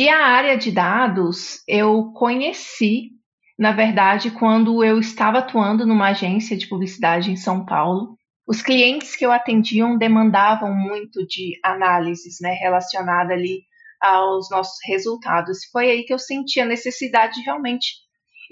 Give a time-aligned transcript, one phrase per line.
[0.00, 3.10] E a área de dados eu conheci,
[3.58, 8.16] na verdade, quando eu estava atuando numa agência de publicidade em São Paulo.
[8.46, 13.62] Os clientes que eu atendiam demandavam muito de análises, né, relacionada ali
[14.00, 15.64] aos nossos resultados.
[15.72, 17.88] Foi aí que eu senti a necessidade de realmente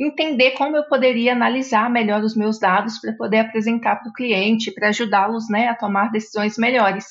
[0.01, 4.73] entender como eu poderia analisar melhor os meus dados para poder apresentar para o cliente,
[4.73, 7.07] para ajudá-los né, a tomar decisões melhores.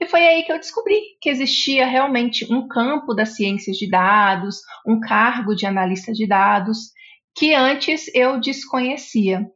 [0.00, 4.60] E foi aí que eu descobri que existia realmente um campo das ciências de dados,
[4.86, 6.92] um cargo de analista de dados,
[7.36, 9.46] que antes eu desconhecia.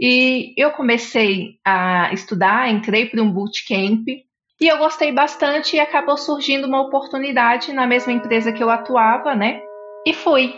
[0.00, 4.04] E eu comecei a estudar, entrei para um bootcamp
[4.62, 9.34] e eu gostei bastante e acabou surgindo uma oportunidade na mesma empresa que eu atuava,
[9.34, 9.60] né?
[10.06, 10.54] E fui.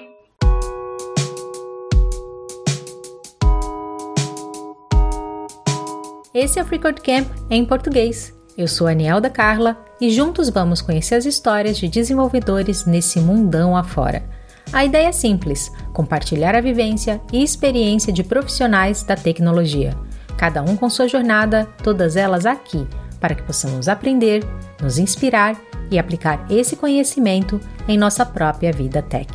[6.34, 8.33] Esse é o Freecode Camp em português.
[8.56, 13.76] Eu sou a Anielda Carla e juntos vamos conhecer as histórias de desenvolvedores nesse mundão
[13.76, 14.22] afora.
[14.72, 19.96] A ideia é simples: compartilhar a vivência e experiência de profissionais da tecnologia.
[20.36, 22.86] Cada um com sua jornada, todas elas aqui,
[23.20, 24.44] para que possamos aprender,
[24.80, 25.56] nos inspirar
[25.90, 29.32] e aplicar esse conhecimento em nossa própria vida tech.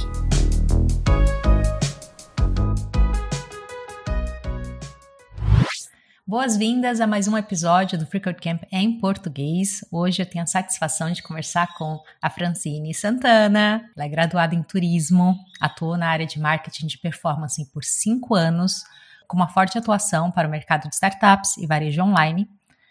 [6.30, 9.84] Boas-vindas a mais um episódio do Freecode Camp em português.
[9.92, 13.90] Hoje eu tenho a satisfação de conversar com a Francine Santana.
[13.98, 18.84] Ela é graduada em turismo, atuou na área de marketing de performance por cinco anos,
[19.28, 22.48] com uma forte atuação para o mercado de startups e varejo online.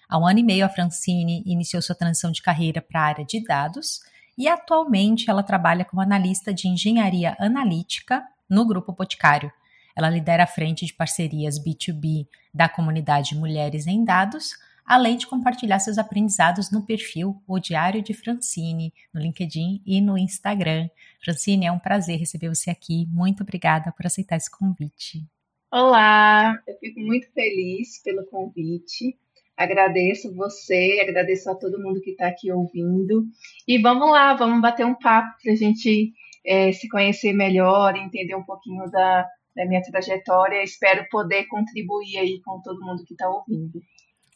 [0.09, 3.25] Há um ano e meio, a Francine iniciou sua transição de carreira para a área
[3.25, 4.01] de dados
[4.37, 9.53] e atualmente ela trabalha como analista de engenharia analítica no Grupo Boticário
[9.99, 14.53] ela lidera a frente de parcerias B2B da comunidade Mulheres em Dados,
[14.87, 20.17] além de compartilhar seus aprendizados no perfil O Diário de Francine, no LinkedIn e no
[20.17, 20.89] Instagram.
[21.21, 23.09] Francine, é um prazer receber você aqui.
[23.13, 25.27] Muito obrigada por aceitar esse convite.
[25.69, 29.19] Olá, eu fico muito feliz pelo convite.
[29.57, 33.27] Agradeço você, agradeço a todo mundo que está aqui ouvindo.
[33.67, 36.13] E vamos lá, vamos bater um papo para a gente
[36.47, 39.27] é, se conhecer melhor, entender um pouquinho da,
[39.59, 40.63] da minha trajetória.
[40.63, 43.81] Espero poder contribuir aí com todo mundo que está ouvindo.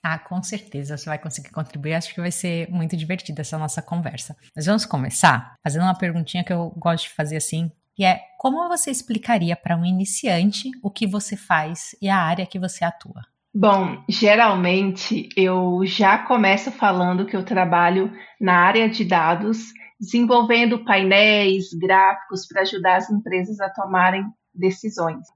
[0.03, 1.94] Ah, com certeza você vai conseguir contribuir.
[1.94, 4.37] Acho que vai ser muito divertida essa nossa conversa.
[4.55, 8.69] Mas vamos começar fazendo uma perguntinha que eu gosto de fazer assim, que é como
[8.69, 13.22] você explicaria para um iniciante o que você faz e a área que você atua?
[13.54, 18.10] Bom, geralmente eu já começo falando que eu trabalho
[18.41, 24.25] na área de dados, desenvolvendo painéis, gráficos para ajudar as empresas a tomarem
[24.55, 25.27] decisões.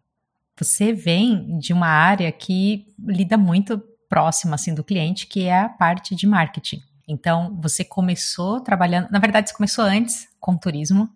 [0.58, 3.78] Você vem de uma área que lida muito
[4.08, 6.80] próxima assim do cliente, que é a parte de marketing.
[7.08, 11.08] Então, você começou trabalhando, na verdade, você começou antes com turismo,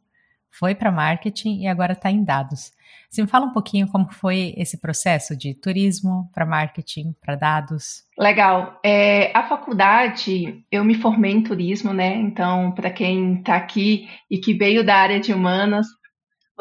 [0.51, 2.73] foi para marketing e agora está em dados.
[3.09, 8.05] Você me fala um pouquinho como foi esse processo de turismo para marketing, para dados?
[8.17, 8.79] Legal.
[8.85, 12.15] É, a faculdade, eu me formei em turismo, né?
[12.17, 15.87] Então, para quem está aqui e que veio da área de humanas,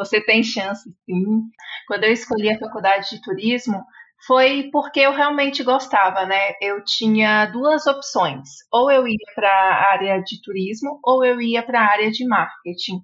[0.00, 1.42] você tem chance, sim.
[1.86, 3.84] Quando eu escolhi a faculdade de turismo,
[4.26, 6.54] foi porque eu realmente gostava, né?
[6.60, 11.62] Eu tinha duas opções: ou eu ia para a área de turismo, ou eu ia
[11.62, 13.00] para a área de marketing.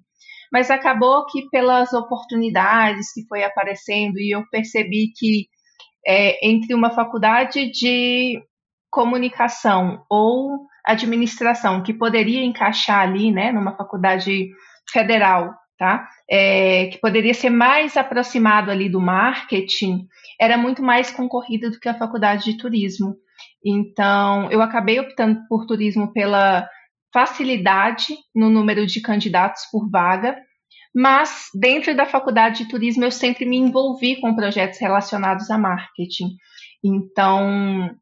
[0.51, 5.47] Mas acabou que pelas oportunidades que foi aparecendo e eu percebi que
[6.05, 8.41] é, entre uma faculdade de
[8.89, 14.49] comunicação ou administração que poderia encaixar ali, né, numa faculdade
[14.89, 16.07] federal tá?
[16.29, 20.07] É, que poderia ser mais aproximado ali do marketing,
[20.39, 23.15] era muito mais concorrida do que a faculdade de turismo.
[23.63, 26.67] Então, eu acabei optando por turismo pela
[27.13, 30.37] facilidade no número de candidatos por vaga,
[30.93, 36.29] mas dentro da faculdade de turismo eu sempre me envolvi com projetos relacionados a marketing.
[36.83, 37.95] Então,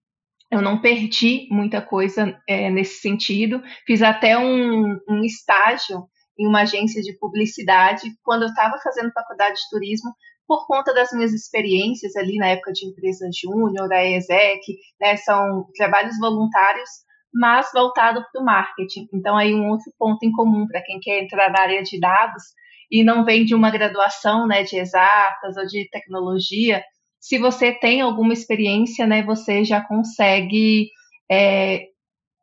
[0.51, 3.61] eu não perdi muita coisa é, nesse sentido.
[3.85, 6.07] Fiz até um, um estágio
[6.37, 10.11] em uma agência de publicidade quando eu estava fazendo faculdade de turismo,
[10.47, 15.65] por conta das minhas experiências ali na época de empresa júnior, da ESEC, né, são
[15.75, 16.89] trabalhos voluntários,
[17.33, 19.07] mas voltado para o marketing.
[19.13, 22.43] Então, aí um outro ponto em comum para quem quer entrar na área de dados
[22.91, 26.83] e não vem de uma graduação né, de exatas ou de tecnologia,
[27.19, 30.89] se você tem alguma experiência, né, você já consegue
[31.29, 31.87] é,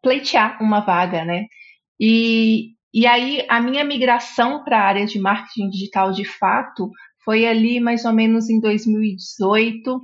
[0.02, 1.46] pleitear uma vaga, né?
[2.00, 6.90] E e aí, a minha migração para a área de marketing digital de fato
[7.24, 10.00] foi ali mais ou menos em 2018,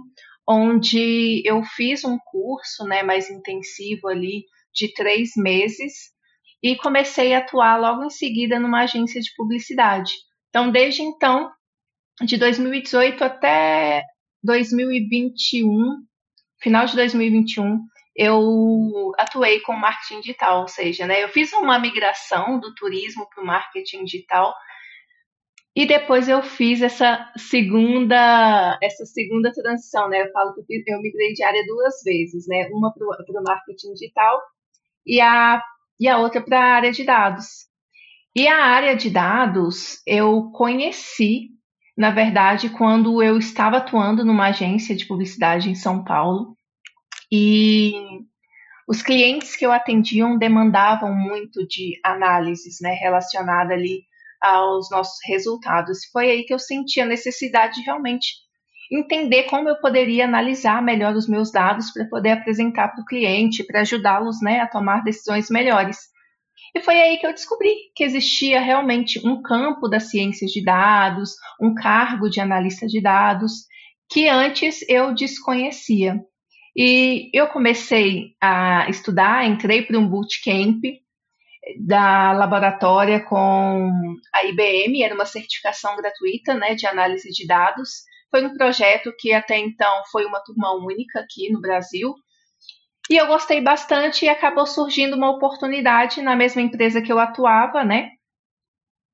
[0.48, 5.92] onde eu fiz um curso né, mais intensivo ali de três meses
[6.62, 10.12] e comecei a atuar logo em seguida numa agência de publicidade.
[10.48, 11.50] Então, desde então,
[12.22, 14.02] de 2018 até
[14.42, 15.74] 2021,
[16.60, 17.80] final de 2021,
[18.18, 23.42] eu atuei com marketing digital, ou seja, né, eu fiz uma migração do turismo para
[23.42, 24.52] o marketing digital
[25.78, 30.22] e depois eu fiz essa segunda, essa segunda transição, né?
[30.22, 32.68] Eu falo que eu migrei de área duas vezes, né?
[32.72, 34.42] Uma para o marketing digital
[35.06, 35.62] e a,
[36.00, 37.68] e a outra para a área de dados.
[38.34, 41.50] E a área de dados eu conheci,
[41.96, 46.57] na verdade, quando eu estava atuando numa agência de publicidade em São Paulo.
[47.30, 47.92] E
[48.88, 54.02] os clientes que eu atendiam demandavam muito de análises, né, relacionada ali
[54.40, 56.06] aos nossos resultados.
[56.12, 58.28] Foi aí que eu senti a necessidade de realmente
[58.90, 63.64] entender como eu poderia analisar melhor os meus dados para poder apresentar para o cliente,
[63.64, 65.98] para ajudá-los né, a tomar decisões melhores.
[66.74, 71.34] E foi aí que eu descobri que existia realmente um campo das ciências de dados,
[71.60, 73.66] um cargo de analista de dados,
[74.10, 76.20] que antes eu desconhecia.
[76.80, 80.80] E eu comecei a estudar, entrei para um bootcamp
[81.84, 83.90] da laboratória com
[84.32, 88.04] a IBM, era uma certificação gratuita né, de análise de dados.
[88.30, 92.14] Foi um projeto que até então foi uma turma única aqui no Brasil.
[93.10, 97.82] E eu gostei bastante e acabou surgindo uma oportunidade na mesma empresa que eu atuava,
[97.82, 98.10] né?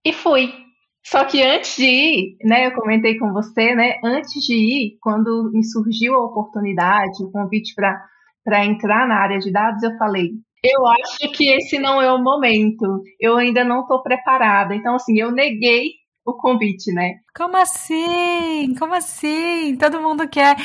[0.04, 0.63] E fui.
[1.06, 5.50] Só que antes de ir, né, eu comentei com você, né, antes de ir, quando
[5.52, 10.30] me surgiu a oportunidade, o convite para entrar na área de dados, eu falei,
[10.64, 13.02] eu acho que esse não é o momento.
[13.20, 14.74] Eu ainda não estou preparada.
[14.74, 15.90] Então, assim, eu neguei
[16.24, 17.16] o convite, né?
[17.36, 18.74] Como assim?
[18.78, 19.76] Como assim?
[19.76, 20.56] Todo mundo quer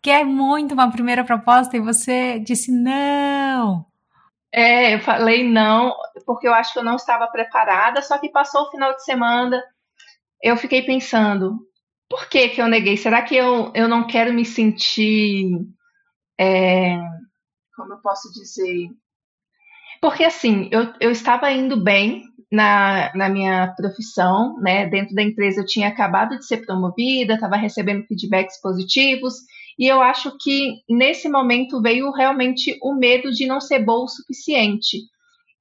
[0.00, 3.84] quer muito uma primeira proposta e você disse não.
[4.56, 5.94] É, eu falei não,
[6.24, 9.62] porque eu acho que eu não estava preparada, só que passou o final de semana,
[10.42, 11.58] eu fiquei pensando,
[12.08, 12.96] por que que eu neguei?
[12.96, 15.46] Será que eu, eu não quero me sentir,
[16.40, 16.96] é,
[17.76, 18.88] como eu posso dizer,
[20.00, 24.86] porque assim, eu, eu estava indo bem na, na minha profissão, né?
[24.86, 29.34] Dentro da empresa eu tinha acabado de ser promovida, estava recebendo feedbacks positivos,
[29.78, 34.08] e eu acho que nesse momento veio realmente o medo de não ser bom o
[34.08, 34.98] suficiente.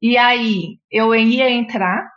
[0.02, 2.10] E aí eu ia entrar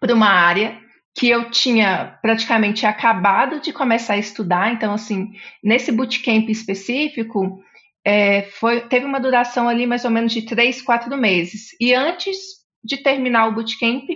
[0.00, 0.80] para uma área
[1.16, 5.32] que eu tinha praticamente acabado de começar a estudar, então assim,
[5.62, 7.60] nesse bootcamp específico,
[8.04, 11.76] é, foi, teve uma duração ali mais ou menos de três, quatro meses.
[11.80, 12.38] E antes
[12.84, 14.08] de terminar o bootcamp,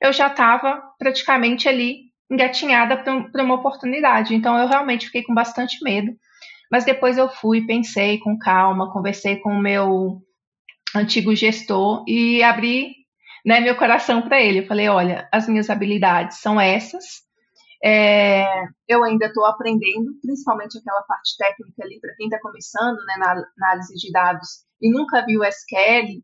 [0.00, 4.34] eu já estava praticamente ali engatinhada para uma oportunidade.
[4.34, 6.12] Então eu realmente fiquei com bastante medo.
[6.76, 10.20] Mas depois eu fui, pensei com calma, conversei com o meu
[10.94, 12.94] antigo gestor e abri
[13.46, 14.58] né, meu coração para ele.
[14.58, 17.22] Eu falei: olha, as minhas habilidades são essas,
[17.82, 18.44] é,
[18.86, 23.42] eu ainda estou aprendendo, principalmente aquela parte técnica ali, para quem está começando né, na
[23.56, 24.46] análise de dados
[24.78, 26.22] e nunca viu SQL,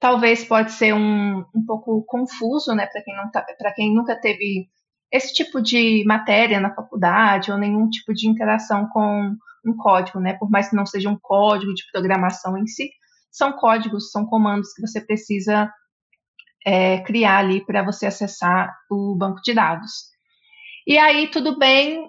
[0.00, 4.70] talvez pode ser um, um pouco confuso né, para quem, tá, quem nunca teve
[5.12, 9.36] esse tipo de matéria na faculdade ou nenhum tipo de interação com
[9.66, 10.34] um código, né?
[10.34, 12.90] Por mais que não seja um código de programação em si,
[13.30, 15.70] são códigos, são comandos que você precisa
[16.64, 19.92] é, criar ali para você acessar o banco de dados.
[20.86, 22.08] E aí, tudo bem,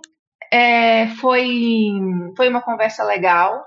[0.51, 1.91] é, foi,
[2.36, 3.63] foi uma conversa legal,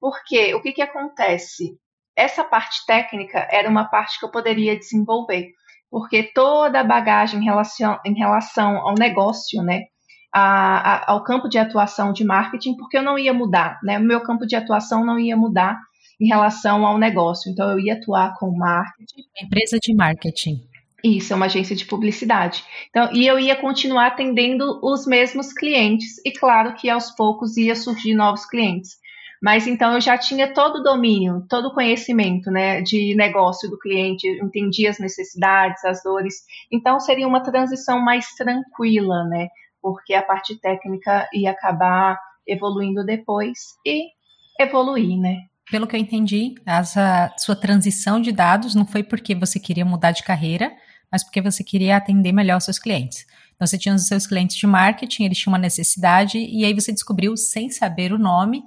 [0.00, 1.78] porque o que, que acontece?
[2.16, 5.52] Essa parte técnica era uma parte que eu poderia desenvolver,
[5.90, 9.84] porque toda a bagagem em relação, em relação ao negócio, né,
[10.32, 14.02] a, a, ao campo de atuação de marketing, porque eu não ia mudar, né, o
[14.02, 15.78] meu campo de atuação não ia mudar
[16.20, 19.22] em relação ao negócio, então eu ia atuar com marketing.
[19.40, 20.68] Empresa de marketing.
[21.02, 22.64] Isso, é uma agência de publicidade.
[22.90, 27.76] Então, e eu ia continuar atendendo os mesmos clientes, e claro que aos poucos ia
[27.76, 28.98] surgir novos clientes.
[29.40, 33.78] Mas então eu já tinha todo o domínio, todo o conhecimento né, de negócio do
[33.78, 36.34] cliente, entendia as necessidades, as dores.
[36.72, 39.48] Então seria uma transição mais tranquila, né?
[39.80, 44.08] Porque a parte técnica ia acabar evoluindo depois e
[44.58, 45.42] evoluir, né?
[45.70, 50.12] Pelo que eu entendi, essa sua transição de dados não foi porque você queria mudar
[50.12, 50.74] de carreira,
[51.12, 53.26] mas porque você queria atender melhor seus clientes.
[53.54, 56.92] Então, você tinha os seus clientes de marketing, eles tinham uma necessidade, e aí você
[56.92, 58.62] descobriu, sem saber o nome,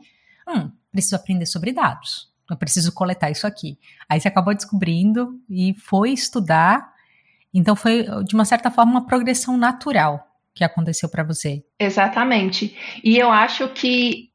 [0.48, 2.30] hum, preciso aprender sobre dados.
[2.50, 3.80] Eu preciso coletar isso aqui.
[4.10, 6.94] Aí você acabou descobrindo e foi estudar.
[7.54, 11.64] Então, foi, de uma certa forma, uma progressão natural que aconteceu para você.
[11.80, 12.76] Exatamente.
[13.04, 14.30] E eu acho que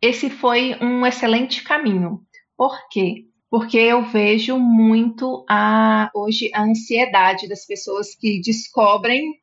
[0.00, 2.20] esse foi um excelente caminho.
[2.56, 3.26] Por quê?
[3.52, 9.34] porque eu vejo muito a, hoje a ansiedade das pessoas que descobrem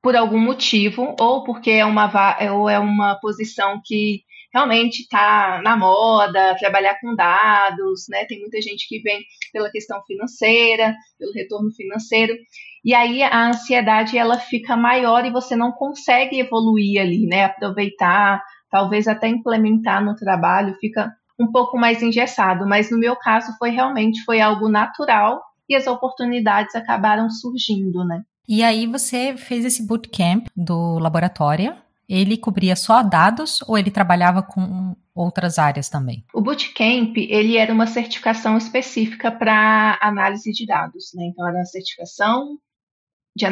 [0.00, 2.08] por algum motivo, ou porque é uma,
[2.52, 4.22] ou é uma posição que
[4.52, 8.24] realmente está na moda, trabalhar com dados, né?
[8.24, 9.20] Tem muita gente que vem
[9.52, 12.34] pela questão financeira, pelo retorno financeiro,
[12.84, 17.44] e aí a ansiedade ela fica maior e você não consegue evoluir ali, né?
[17.44, 23.52] Aproveitar, talvez até implementar no trabalho, fica um pouco mais engessado, mas no meu caso
[23.58, 28.22] foi realmente foi algo natural e as oportunidades acabaram surgindo, né?
[28.48, 31.74] E aí você fez esse bootcamp do laboratório.
[32.08, 36.24] Ele cobria só dados ou ele trabalhava com outras áreas também?
[36.34, 41.24] O bootcamp ele era uma certificação específica para análise de dados, né?
[41.24, 42.58] Então era uma certificação
[43.36, 43.44] de,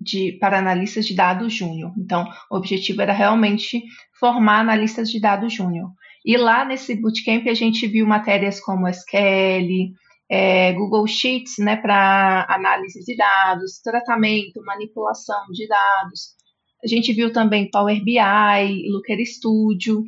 [0.00, 1.92] de, para analistas de dados júnior.
[1.98, 3.82] Então, o objetivo era realmente
[4.18, 5.90] formar analistas de dados júnior.
[6.24, 9.92] E lá nesse bootcamp a gente viu matérias como SQL,
[10.28, 16.35] é, Google Sheets, né, para análise de dados, tratamento, manipulação de dados.
[16.82, 20.04] A gente viu também Power BI, Looker Studio.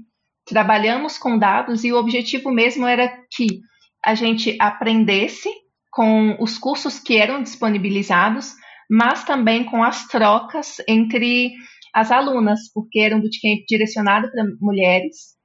[0.47, 3.61] Trabalhamos com dados e o objetivo mesmo era que
[4.05, 5.51] a gente aprendesse
[5.91, 8.53] com os cursos que eram disponibilizados,
[8.89, 11.53] mas também com as trocas entre
[11.93, 15.39] as alunas, porque era um bootcamp direcionado para mulheres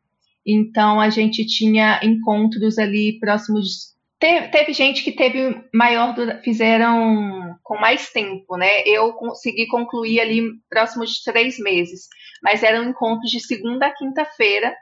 [0.45, 3.92] então a gente tinha encontros ali próximos.
[4.23, 6.15] Teve, teve gente que teve maior,
[6.45, 8.81] fizeram com mais tempo, né?
[8.85, 12.07] Eu consegui concluir ali próximo de três meses,
[12.41, 14.73] mas eram encontros de segunda a quinta-feira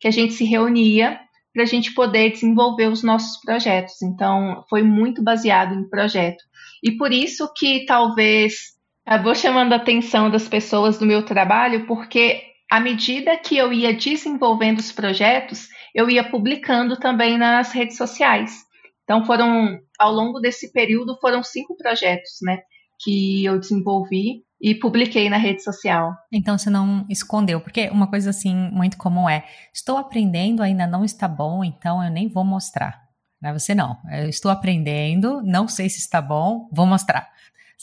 [0.00, 1.20] que a gente se reunia
[1.52, 4.00] para a gente poder desenvolver os nossos projetos.
[4.00, 6.42] Então, foi muito baseado em projeto.
[6.82, 8.74] E por isso que talvez
[9.06, 12.40] eu vou chamando a atenção das pessoas do meu trabalho, porque
[12.70, 18.66] à medida que eu ia desenvolvendo os projetos, eu ia publicando também nas redes sociais.
[19.08, 22.58] Então foram, ao longo desse período, foram cinco projetos, né,
[23.00, 26.14] que eu desenvolvi e publiquei na rede social.
[26.30, 31.06] Então você não escondeu, porque uma coisa assim muito comum é: estou aprendendo, ainda não
[31.06, 33.00] está bom, então eu nem vou mostrar.
[33.40, 33.96] Não é você não.
[34.12, 37.30] Eu estou aprendendo, não sei se está bom, vou mostrar.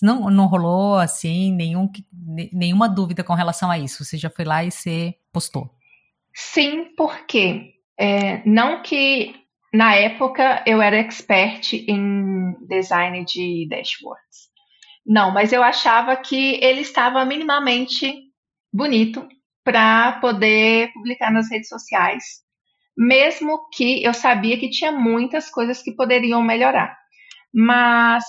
[0.03, 1.89] Não, não rolou, assim, nenhum,
[2.53, 4.05] nenhuma dúvida com relação a isso.
[4.05, 5.73] Você já foi lá e você postou.
[6.35, 9.44] Sim, porque é, não que
[9.75, 14.49] na época eu era expert em design de dashboards.
[15.05, 18.31] Não, mas eu achava que ele estava minimamente
[18.73, 19.27] bonito
[19.65, 22.23] para poder publicar nas redes sociais,
[22.97, 26.97] mesmo que eu sabia que tinha muitas coisas que poderiam melhorar.
[27.53, 28.23] Mas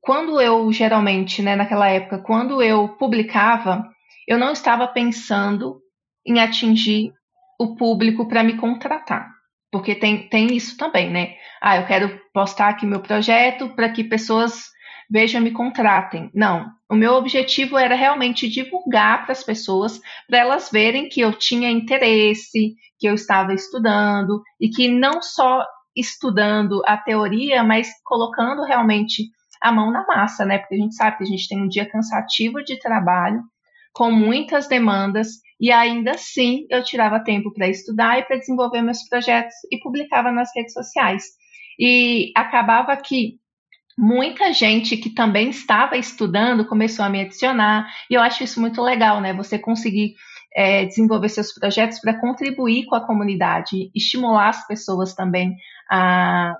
[0.00, 3.84] quando eu geralmente, né, naquela época, quando eu publicava,
[4.28, 5.80] eu não estava pensando
[6.24, 7.12] em atingir
[7.58, 9.33] o público para me contratar.
[9.74, 11.34] Porque tem, tem isso também, né?
[11.60, 14.66] Ah, eu quero postar aqui meu projeto para que pessoas
[15.10, 16.30] vejam e me contratem.
[16.32, 16.70] Não.
[16.88, 21.68] O meu objetivo era realmente divulgar para as pessoas, para elas verem que eu tinha
[21.72, 25.66] interesse, que eu estava estudando e que não só
[25.96, 29.24] estudando a teoria, mas colocando realmente
[29.60, 30.58] a mão na massa, né?
[30.58, 33.42] Porque a gente sabe que a gente tem um dia cansativo de trabalho,
[33.92, 35.30] com muitas demandas,
[35.60, 40.30] e ainda assim eu tirava tempo para estudar e para desenvolver meus projetos e publicava
[40.32, 41.24] nas redes sociais.
[41.78, 43.38] E acabava que
[43.96, 48.82] muita gente que também estava estudando começou a me adicionar, e eu acho isso muito
[48.82, 49.32] legal, né?
[49.34, 50.14] Você conseguir
[50.54, 55.54] é, desenvolver seus projetos para contribuir com a comunidade, estimular as pessoas também
[55.90, 56.54] a,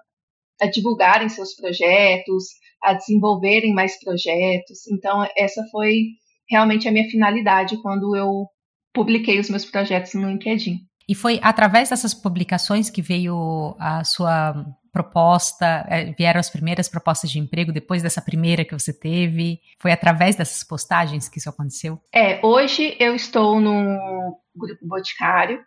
[0.61, 2.45] a divulgarem seus projetos,
[2.83, 4.87] a desenvolverem mais projetos.
[4.89, 6.09] Então, essa foi
[6.49, 8.47] realmente a minha finalidade quando eu
[8.95, 10.87] publiquei os meus projetos no LinkedIn.
[11.07, 17.29] E foi através dessas publicações que veio a sua proposta, é, vieram as primeiras propostas
[17.31, 19.61] de emprego depois dessa primeira que você teve?
[19.79, 22.01] Foi através dessas postagens que isso aconteceu?
[22.15, 25.61] É, hoje eu estou no grupo Boticário,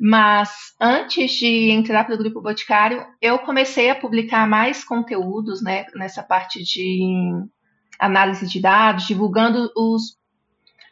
[0.00, 0.50] mas
[0.80, 6.22] antes de entrar para o Grupo Boticário, eu comecei a publicar mais conteúdos né, nessa
[6.22, 6.98] parte de
[8.00, 10.16] análise de dados, divulgando os,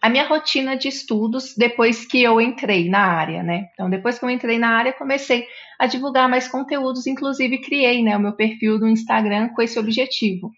[0.01, 3.43] a minha rotina de estudos depois que eu entrei na área.
[3.43, 3.69] Né?
[3.75, 5.47] Então, depois que eu entrei na área, comecei
[5.79, 10.51] a divulgar mais conteúdos, inclusive criei né, o meu perfil no Instagram com esse objetivo.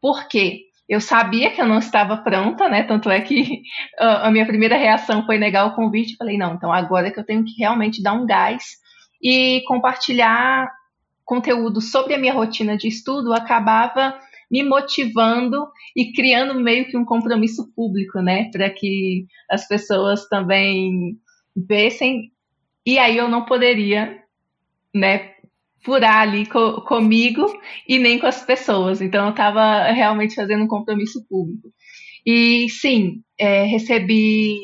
[0.00, 0.62] Por quê?
[0.88, 2.82] Eu sabia que eu não estava pronta, né?
[2.82, 3.62] Tanto é que
[3.96, 6.16] a minha primeira reação foi negar o convite.
[6.16, 8.80] Falei, não, então agora é que eu tenho que realmente dar um gás
[9.22, 10.68] e compartilhar
[11.24, 14.18] conteúdo sobre a minha rotina de estudo acabava
[14.50, 21.16] me motivando e criando meio que um compromisso público, né, para que as pessoas também
[21.56, 22.32] vissem.
[22.84, 24.22] E aí eu não poderia,
[24.94, 25.34] né,
[25.84, 27.46] furar ali co comigo
[27.88, 29.00] e nem com as pessoas.
[29.00, 31.72] Então eu estava realmente fazendo um compromisso público.
[32.26, 34.56] E sim, é, recebi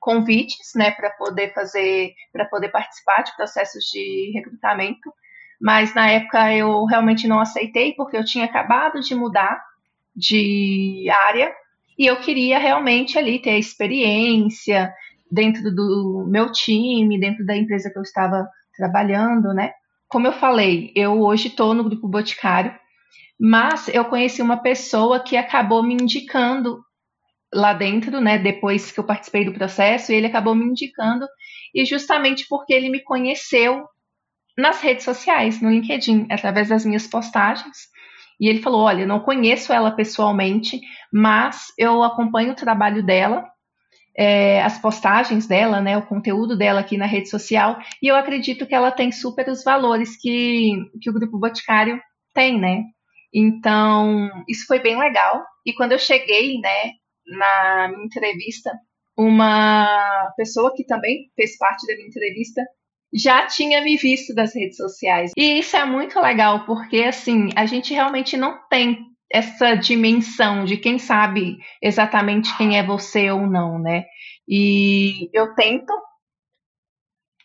[0.00, 5.10] convites, né, para poder fazer, para poder participar de processos de recrutamento,
[5.60, 9.62] mas na época eu realmente não aceitei porque eu tinha acabado de mudar
[10.14, 11.52] de área
[11.98, 14.92] e eu queria realmente ali ter experiência
[15.30, 19.72] dentro do meu time, dentro da empresa que eu estava trabalhando, né?
[20.08, 22.74] Como eu falei, eu hoje estou no grupo Boticário,
[23.38, 26.84] mas eu conheci uma pessoa que acabou me indicando
[27.52, 31.24] lá dentro, né, depois que eu participei do processo, ele acabou me indicando,
[31.72, 33.84] e justamente porque ele me conheceu
[34.56, 37.88] nas redes sociais, no LinkedIn, através das minhas postagens.
[38.40, 40.80] E ele falou: Olha, não conheço ela pessoalmente,
[41.12, 43.44] mas eu acompanho o trabalho dela,
[44.16, 48.66] é, as postagens dela, né, o conteúdo dela aqui na rede social, e eu acredito
[48.66, 52.00] que ela tem super os valores que, que o Grupo Boticário
[52.32, 52.82] tem, né?
[53.32, 55.44] Então, isso foi bem legal.
[55.66, 56.92] E quando eu cheguei, né,
[57.26, 58.70] na minha entrevista,
[59.16, 62.62] uma pessoa que também fez parte da minha entrevista
[63.14, 65.30] já tinha me visto das redes sociais.
[65.36, 70.76] E isso é muito legal, porque assim, a gente realmente não tem essa dimensão de
[70.76, 74.04] quem sabe exatamente quem é você ou não, né?
[74.48, 75.92] E eu tento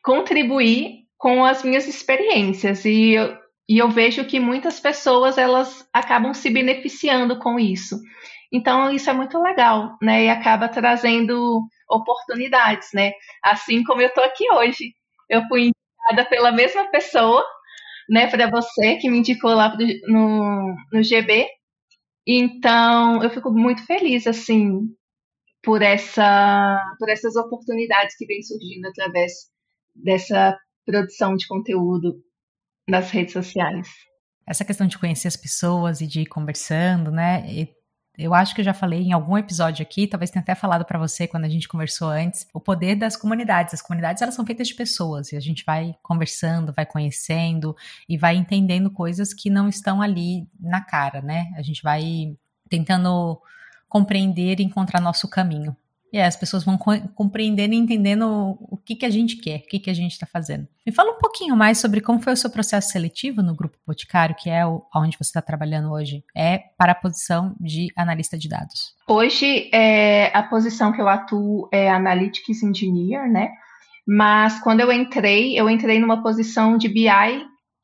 [0.03, 6.33] contribuir com as minhas experiências e eu, e eu vejo que muitas pessoas elas acabam
[6.33, 7.99] se beneficiando com isso.
[8.51, 10.25] Então, isso é muito legal, né?
[10.25, 13.11] E acaba trazendo oportunidades, né?
[13.43, 14.93] Assim como eu estou aqui hoje.
[15.29, 17.43] Eu fui indicada pela mesma pessoa,
[18.09, 19.75] né, para você, que me indicou lá
[20.07, 21.48] no, no GB.
[22.25, 24.81] Então, eu fico muito feliz, assim,
[25.63, 29.31] por, essa, por essas oportunidades que vêm surgindo através
[29.95, 32.15] dessa produção de conteúdo
[32.88, 33.88] nas redes sociais.
[34.48, 37.45] Essa questão de conhecer as pessoas e de ir conversando, né?
[37.48, 37.69] E
[38.19, 40.99] eu acho que eu já falei em algum episódio aqui, talvez tenha até falado para
[40.99, 43.73] você quando a gente conversou antes, o poder das comunidades.
[43.73, 47.73] As comunidades elas são feitas de pessoas e a gente vai conversando, vai conhecendo
[48.10, 51.49] e vai entendendo coisas que não estão ali na cara, né?
[51.55, 52.36] A gente vai
[52.69, 53.41] tentando
[53.88, 55.75] compreender e encontrar nosso caminho.
[56.12, 59.80] E as pessoas vão compreendendo e entendendo o que, que a gente quer, o que,
[59.80, 60.67] que a gente está fazendo.
[60.86, 64.36] Me fala um pouquinho mais sobre como foi o seu processo seletivo no Grupo Boticário,
[64.36, 66.24] que é o, onde você está trabalhando hoje.
[66.36, 68.95] É para a posição de analista de dados.
[69.08, 73.52] Hoje, é, a posição que eu atuo é Analytics Engineer, né?
[74.08, 77.10] Mas quando eu entrei, eu entrei numa posição de BI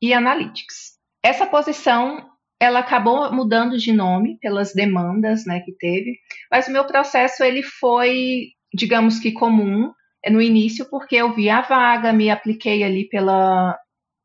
[0.02, 0.96] e Analytics.
[1.22, 2.28] Essa posição
[2.60, 6.18] ela acabou mudando de nome pelas demandas né, que teve,
[6.50, 9.92] mas o meu processo ele foi, digamos que comum
[10.24, 13.78] é, no início, porque eu vi a vaga, me apliquei ali pela,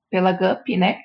[0.09, 0.99] pela GUP, né?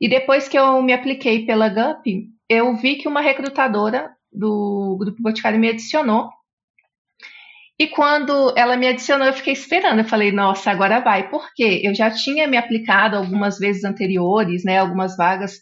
[0.00, 5.20] E depois que eu me apliquei pela GUP, eu vi que uma recrutadora do Grupo
[5.22, 6.30] Boticário me adicionou.
[7.78, 10.00] E quando ela me adicionou, eu fiquei esperando.
[10.00, 11.28] Eu falei, nossa, agora vai.
[11.28, 11.80] Por quê?
[11.82, 14.78] Eu já tinha me aplicado algumas vezes anteriores, né?
[14.78, 15.60] Algumas vagas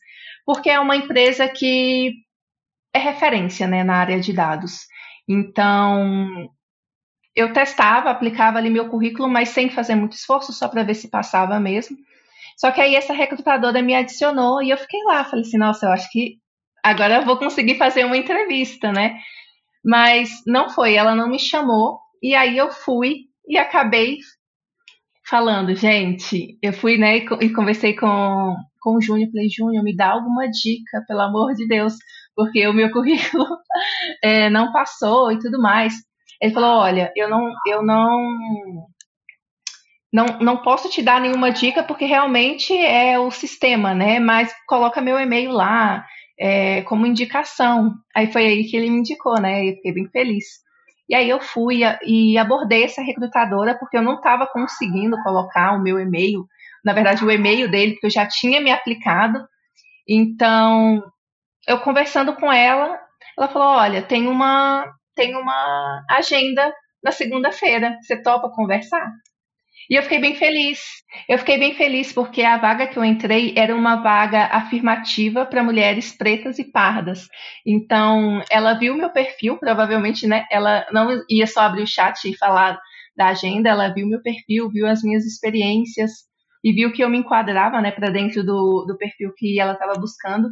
[0.49, 2.25] porque é uma empresa que
[2.95, 4.87] é referência né, na área de dados.
[5.29, 6.49] Então,
[7.37, 11.11] eu testava, aplicava ali meu currículo, mas sem fazer muito esforço, só para ver se
[11.11, 11.99] passava mesmo.
[12.57, 15.93] Só que aí essa recrutadora me adicionou e eu fiquei lá, falei assim, nossa, eu
[15.93, 16.39] acho que
[16.83, 19.19] agora eu vou conseguir fazer uma entrevista, né?
[19.85, 24.17] Mas não foi, ela não me chamou e aí eu fui e acabei
[25.29, 28.57] falando, gente, eu fui, né, e conversei com,
[28.89, 31.95] com o Júnior, falei, Júnior, me dá alguma dica, pelo amor de Deus,
[32.35, 33.45] porque o meu currículo
[34.25, 35.93] é, não passou e tudo mais.
[36.41, 38.17] Ele falou, olha, eu não, eu não,
[40.11, 44.19] não, não posso te dar nenhuma dica porque realmente é o sistema, né?
[44.19, 46.07] Mas coloca meu e-mail lá
[46.41, 47.93] é, como indicação.
[48.17, 49.69] Aí foi aí que ele me indicou, né?
[49.69, 50.47] Eu fiquei bem feliz.
[51.09, 55.83] E aí eu fui e abordei essa recrutadora porque eu não estava conseguindo colocar o
[55.83, 56.47] meu e-mail,
[56.89, 59.47] na verdade o e-mail dele, porque eu já tinha me aplicado.
[60.09, 61.03] Então,
[61.67, 62.99] eu conversando com ela,
[63.37, 66.73] ela falou: "Olha, tem uma tem uma agenda
[67.05, 67.99] na segunda-feira.
[68.01, 69.07] Você topa conversar?"
[69.91, 70.81] E eu fiquei bem feliz.
[71.29, 75.63] Eu fiquei bem feliz porque a vaga que eu entrei era uma vaga afirmativa para
[75.63, 77.29] mulheres pretas e pardas.
[77.67, 80.47] Então, ela viu meu perfil, provavelmente, né?
[80.51, 82.79] Ela não ia só abrir o chat e falar
[83.17, 86.28] da agenda, ela viu meu perfil, viu as minhas experiências
[86.63, 89.95] e viu que eu me enquadrava, né, para dentro do, do perfil que ela estava
[89.95, 90.49] buscando.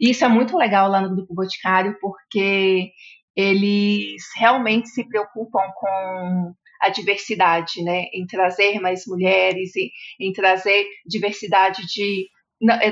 [0.00, 2.90] E isso é muito legal lá no Grupo Boticário, porque
[3.36, 8.06] eles realmente se preocupam com a diversidade, né?
[8.12, 12.28] Em trazer mais mulheres, em, em trazer diversidade de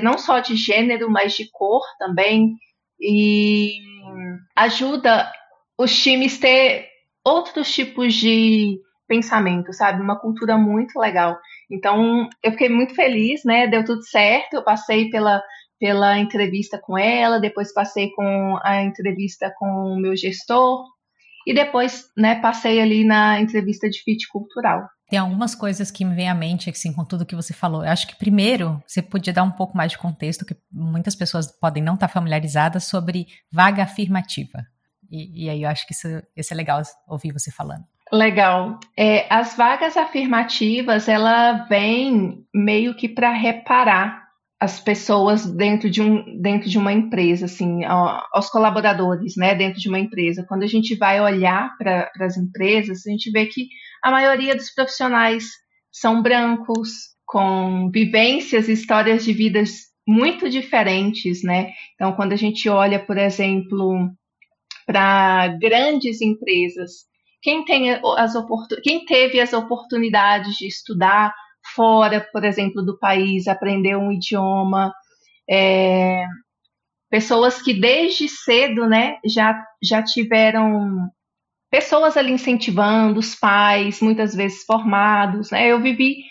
[0.01, 2.55] não só de gênero, mas de cor também.
[2.99, 3.73] E
[4.55, 5.31] ajuda
[5.77, 6.87] os times ter
[7.23, 8.79] outros tipos de
[9.09, 10.01] pensamento, sabe?
[10.01, 11.37] Uma cultura muito legal.
[11.69, 13.67] Então, eu fiquei muito feliz, né?
[13.67, 14.53] Deu tudo certo.
[14.53, 15.41] Eu passei pela,
[15.79, 20.85] pela entrevista com ela, depois passei com a entrevista com o meu gestor,
[21.47, 24.87] e depois, né, passei ali na entrevista de fit cultural.
[25.09, 27.83] Tem algumas coisas que me vêm à mente, assim, com tudo que você falou.
[27.83, 31.47] Eu acho que primeiro você podia dar um pouco mais de contexto, que muitas pessoas
[31.47, 34.63] podem não estar familiarizadas sobre vaga afirmativa.
[35.09, 37.83] E, e aí eu acho que isso, isso é legal ouvir você falando.
[38.11, 38.79] Legal.
[38.97, 44.27] É, as vagas afirmativas, ela vem meio que para reparar
[44.59, 49.87] as pessoas dentro de, um, dentro de uma empresa, assim, aos colaboradores, né, dentro de
[49.87, 50.45] uma empresa.
[50.47, 53.69] Quando a gente vai olhar para as empresas, a gente vê que
[54.03, 55.45] a maioria dos profissionais
[55.91, 56.89] são brancos,
[57.25, 61.71] com vivências e histórias de vidas muito diferentes, né?
[61.93, 64.09] Então, quando a gente olha, por exemplo,
[64.85, 67.08] para grandes empresas,
[67.41, 68.33] quem, tem as
[68.83, 71.33] quem teve as oportunidades de estudar
[71.75, 74.93] fora, por exemplo, do país, aprender um idioma,
[75.49, 76.25] é,
[77.09, 81.09] pessoas que desde cedo, né, já, já tiveram
[81.71, 86.23] pessoas ali incentivando, os pais, muitas vezes formados, né, eu vivi,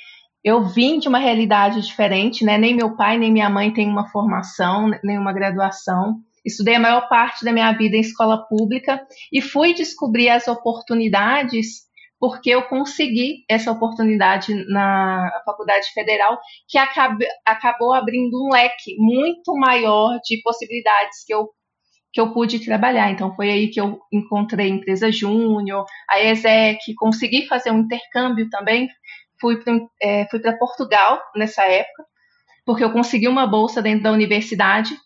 [0.43, 4.09] eu vim de uma realidade diferente, né, nem meu pai nem minha mãe têm uma
[4.09, 9.01] formação, nem uma graduação, estudei a maior parte da minha vida em escola pública
[9.33, 11.89] e fui descobrir as oportunidades
[12.21, 19.55] porque eu consegui essa oportunidade na Faculdade Federal, que acab acabou abrindo um leque muito
[19.55, 21.49] maior de possibilidades que eu,
[22.13, 23.11] que eu pude trabalhar.
[23.11, 28.49] Então, foi aí que eu encontrei a empresa Júnior, a ESEC, consegui fazer um intercâmbio
[28.51, 28.89] também.
[29.41, 30.27] Fui para é,
[30.59, 32.05] Portugal nessa época,
[32.67, 34.97] porque eu consegui uma bolsa dentro da universidade.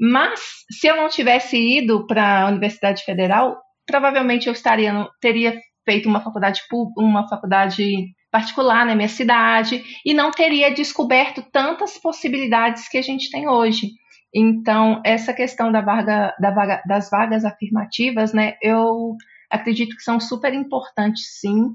[0.00, 6.08] Mas, se eu não tivesse ido para a Universidade Federal, provavelmente eu estaria teria feito
[6.08, 6.60] uma faculdade
[6.96, 13.30] uma faculdade particular na minha cidade e não teria descoberto tantas possibilidades que a gente
[13.30, 13.88] tem hoje.
[14.34, 19.16] Então, essa questão da vaga, da vaga, das vagas afirmativas, né, eu
[19.50, 21.70] acredito que são super importantes, sim,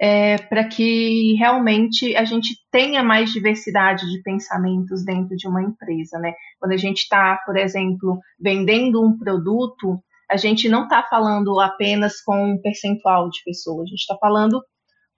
[0.00, 6.18] é, para que realmente a gente tenha mais diversidade de pensamentos dentro de uma empresa,
[6.18, 6.34] né?
[6.60, 12.20] Quando a gente está, por exemplo, vendendo um produto, a gente não está falando apenas
[12.20, 14.62] com um percentual de pessoas, a gente está falando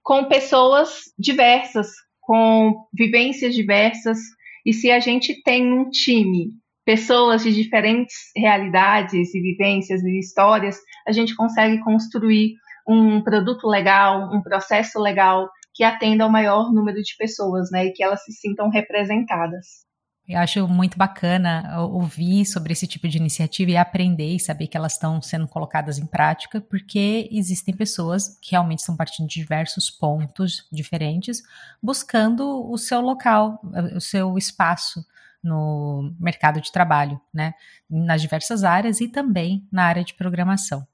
[0.03, 1.89] com pessoas diversas,
[2.21, 4.19] com vivências diversas.
[4.65, 6.53] E se a gente tem um time,
[6.87, 12.55] pessoas de diferentes realidades e vivências e histórias, a gente consegue construir
[12.91, 17.93] um produto legal, um processo legal que atenda ao maior número de pessoas, né, e
[17.93, 19.89] que elas se sintam representadas.
[20.29, 24.77] Eu acho muito bacana ouvir sobre esse tipo de iniciativa e aprender e saber que
[24.77, 29.91] elas estão sendo colocadas em prática, porque existem pessoas que realmente estão partindo de diversos
[29.91, 31.43] pontos diferentes,
[31.83, 33.61] buscando o seu local,
[33.97, 35.05] o seu espaço
[35.43, 37.55] no mercado de trabalho, né?
[37.89, 40.87] Nas diversas áreas e também na área de programação.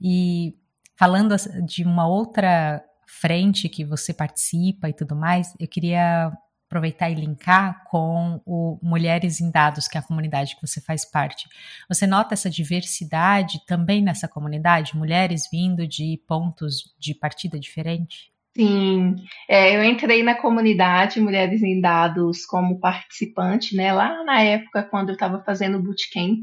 [0.00, 0.56] E
[0.98, 6.32] falando de uma outra frente que você participa e tudo mais, eu queria
[6.68, 11.08] aproveitar e linkar com o Mulheres em Dados, que é a comunidade que você faz
[11.08, 11.48] parte.
[11.88, 14.96] Você nota essa diversidade também nessa comunidade?
[14.96, 18.32] Mulheres vindo de pontos de partida diferente?
[18.56, 19.16] Sim,
[19.48, 25.10] é, eu entrei na comunidade Mulheres em Dados como participante, né, lá na época quando
[25.10, 26.42] eu estava fazendo bootcamp.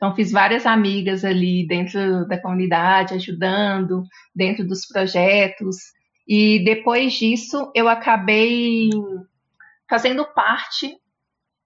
[0.00, 4.02] Então, fiz várias amigas ali dentro da comunidade, ajudando,
[4.34, 5.76] dentro dos projetos.
[6.26, 8.88] E depois disso, eu acabei
[9.90, 10.96] fazendo parte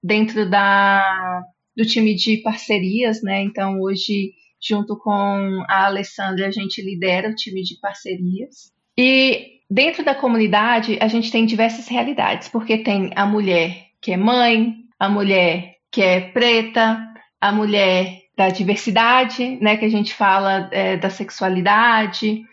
[0.02, 1.44] dentro da,
[1.76, 3.40] do time de parcerias, né?
[3.40, 8.72] Então, hoje, junto com a Alessandra, a gente lidera o time de parcerias.
[8.98, 14.16] E dentro da comunidade, a gente tem diversas realidades, porque tem a mulher que é
[14.16, 16.98] mãe, a mulher que é preta,
[17.40, 19.76] a mulher da diversidade, né?
[19.76, 22.44] Que a gente fala é, da sexualidade.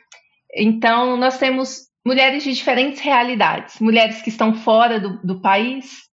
[0.53, 6.09] Então, nós temos mulheres de diferentes realidades, mulheres que estão fora do, do país,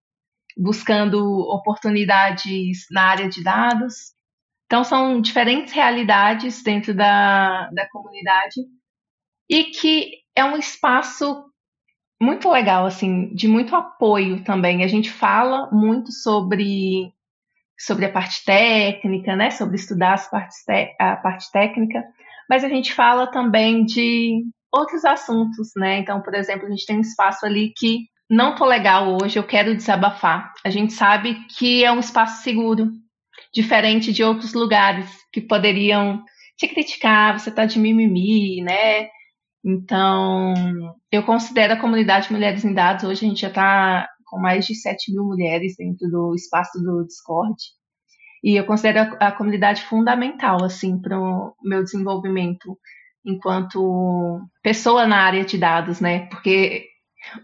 [0.57, 4.13] buscando oportunidades na área de dados.
[4.65, 8.61] Então, são diferentes realidades dentro da, da comunidade
[9.49, 11.49] e que é um espaço
[12.21, 14.83] muito legal, assim, de muito apoio também.
[14.83, 17.11] A gente fala muito sobre,
[17.79, 20.57] sobre a parte técnica, né, sobre estudar as partes
[20.99, 22.03] a parte técnica,
[22.49, 25.99] mas a gente fala também de outros assuntos, né?
[25.99, 29.43] Então, por exemplo, a gente tem um espaço ali que não tô legal hoje, eu
[29.43, 30.51] quero desabafar.
[30.63, 32.91] A gente sabe que é um espaço seguro,
[33.53, 36.23] diferente de outros lugares que poderiam
[36.57, 39.09] te criticar, você tá de mimimi, né?
[39.63, 40.53] Então,
[41.11, 44.75] eu considero a comunidade Mulheres em Dados, hoje a gente já está com mais de
[44.75, 47.55] 7 mil mulheres dentro do espaço do Discord.
[48.43, 52.77] E eu considero a, a comunidade fundamental, assim, para o meu desenvolvimento
[53.25, 56.27] enquanto pessoa na área de dados, né?
[56.27, 56.85] Porque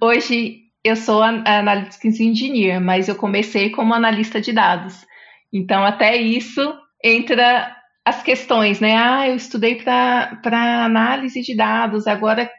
[0.01, 5.05] hoje eu sou Analytics Engineer, mas eu comecei como analista de dados.
[5.51, 6.61] Então, até isso
[7.03, 8.95] entra as questões, né?
[8.95, 12.49] Ah, eu estudei para análise de dados, agora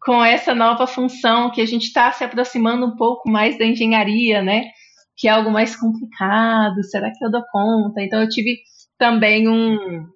[0.00, 4.42] com essa nova função que a gente está se aproximando um pouco mais da engenharia,
[4.42, 4.64] né?
[5.16, 8.00] Que é algo mais complicado, será que eu dou conta?
[8.00, 8.58] Então eu tive
[8.98, 10.06] também um,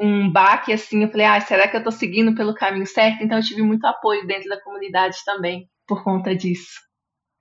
[0.00, 3.22] um baque assim, eu falei, ah, será que eu estou seguindo pelo caminho certo?
[3.22, 6.86] Então eu tive muito apoio dentro da comunidade também por conta disso.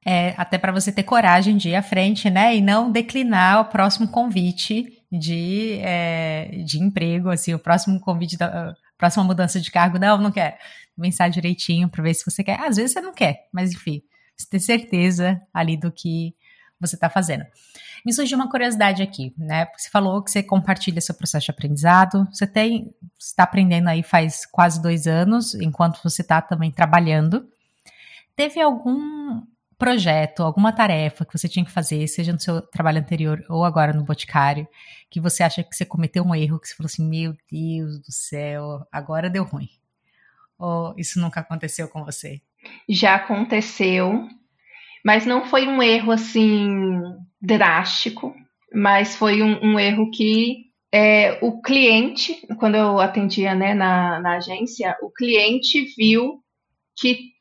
[0.07, 2.55] É, até para você ter coragem de ir à frente, né?
[2.55, 8.75] E não declinar o próximo convite de, é, de emprego, assim, o próximo convite da
[8.97, 10.59] próxima mudança de cargo, não, não quer.
[10.99, 12.59] Pensar direitinho para ver se você quer.
[12.59, 14.01] Às vezes você não quer, mas enfim,
[14.37, 16.33] você ter certeza ali do que
[16.79, 17.45] você está fazendo.
[18.05, 19.67] Me surgiu uma curiosidade aqui, né?
[19.75, 22.27] Você falou que você compartilha seu processo de aprendizado.
[22.31, 27.49] Você tem, está aprendendo aí faz quase dois anos, enquanto você está também trabalhando.
[28.35, 29.41] Teve algum
[29.77, 33.91] projeto, alguma tarefa que você tinha que fazer, seja no seu trabalho anterior ou agora
[33.91, 34.67] no Boticário,
[35.09, 38.11] que você acha que você cometeu um erro, que você falou assim, meu Deus do
[38.11, 39.69] céu, agora deu ruim?
[40.57, 42.41] Ou isso nunca aconteceu com você?
[42.87, 44.27] Já aconteceu,
[45.03, 47.01] mas não foi um erro assim
[47.41, 48.35] drástico,
[48.73, 54.37] mas foi um, um erro que é, o cliente, quando eu atendia né, na, na
[54.37, 56.39] agência, o cliente viu
[56.97, 57.33] que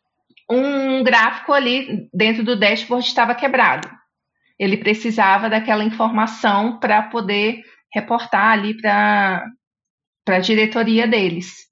[0.51, 3.89] um gráfico ali dentro do dashboard estava quebrado.
[4.59, 9.45] Ele precisava daquela informação para poder reportar ali para
[10.27, 11.65] a diretoria deles.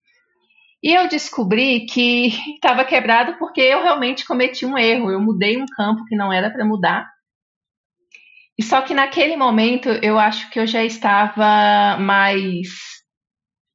[0.82, 5.10] E eu descobri que estava quebrado porque eu realmente cometi um erro.
[5.10, 7.08] Eu mudei um campo que não era para mudar.
[8.58, 12.68] E só que naquele momento eu acho que eu já estava mais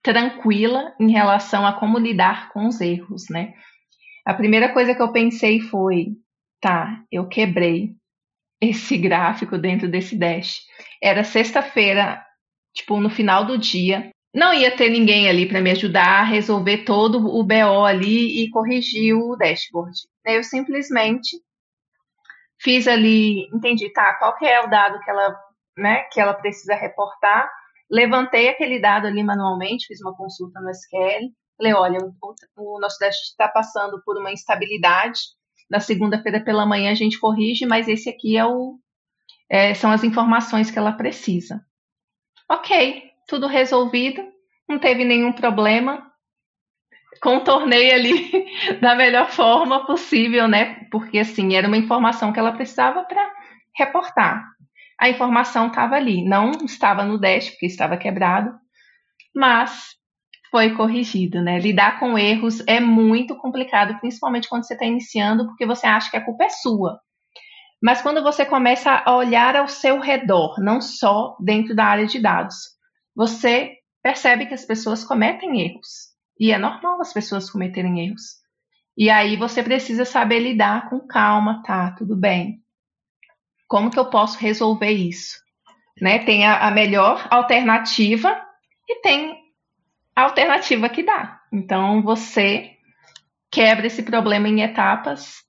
[0.04, 3.54] tranquila em relação a como lidar com os erros, né?
[4.26, 6.08] A primeira coisa que eu pensei foi:
[6.62, 7.96] tá, eu quebrei
[8.62, 10.62] esse gráfico dentro desse dash.
[11.02, 12.24] Era sexta-feira,
[12.74, 14.10] tipo, no final do dia.
[14.38, 18.52] Não ia ter ninguém ali para me ajudar a resolver todo o BO ali e
[18.52, 19.97] corrigir o dashboard.
[20.23, 21.41] Eu simplesmente
[22.62, 25.36] fiz ali, entendi, tá, qual que é o dado que ela,
[25.76, 27.52] né, que ela precisa reportar.
[27.89, 33.00] Levantei aquele dado ali manualmente, fiz uma consulta no SQL, Falei, olha, o, o nosso
[33.00, 35.19] teste está passando por uma instabilidade.
[35.67, 38.78] Na segunda-feira pela manhã a gente corrige, mas esse aqui é o,
[39.50, 41.65] é, são as informações que ela precisa.
[42.47, 44.24] Ok, tudo resolvido,
[44.68, 46.12] não teve nenhum problema.
[47.22, 48.48] Contornei ali
[48.82, 50.88] da melhor forma possível, né?
[50.92, 53.34] Porque assim, era uma informação que ela precisava para
[53.76, 54.46] reportar.
[55.00, 58.52] A informação estava ali, não estava no dash, porque estava quebrado,
[59.36, 59.96] mas
[60.50, 61.60] foi corrigido, né?
[61.60, 66.18] Lidar com erros é muito complicado, principalmente quando você está iniciando, porque você acha que
[66.18, 67.00] a culpa é sua.
[67.82, 72.20] Mas quando você começa a olhar ao seu redor, não só dentro da área de
[72.20, 72.56] dados,
[73.17, 76.15] você percebe que as pessoas cometem erros.
[76.39, 78.36] E é normal as pessoas cometerem erros.
[78.95, 81.95] E aí você precisa saber lidar com calma, tá?
[81.97, 82.62] Tudo bem.
[83.67, 85.39] Como que eu posso resolver isso?
[85.99, 86.19] Né?
[86.19, 88.39] Tem a, a melhor alternativa
[88.88, 89.36] e tem
[90.15, 91.41] alternativa que dá.
[91.51, 92.69] Então você
[93.49, 95.43] quebra esse problema em etapas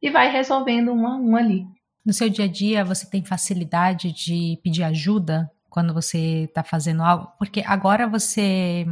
[0.00, 1.66] e vai resolvendo um a um ali.
[2.04, 7.02] No seu dia a dia, você tem facilidade de pedir ajuda quando você está fazendo
[7.02, 7.32] algo?
[7.38, 8.86] Porque agora você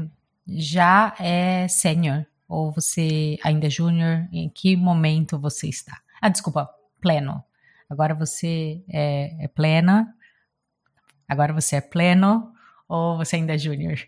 [0.49, 4.27] já é sênior ou você ainda é júnior?
[4.33, 6.01] Em que momento você está?
[6.23, 7.45] Ah, desculpa, pleno.
[7.89, 10.15] Agora você é, é plena.
[11.29, 12.51] Agora você é pleno
[12.89, 13.99] ou você ainda é júnior?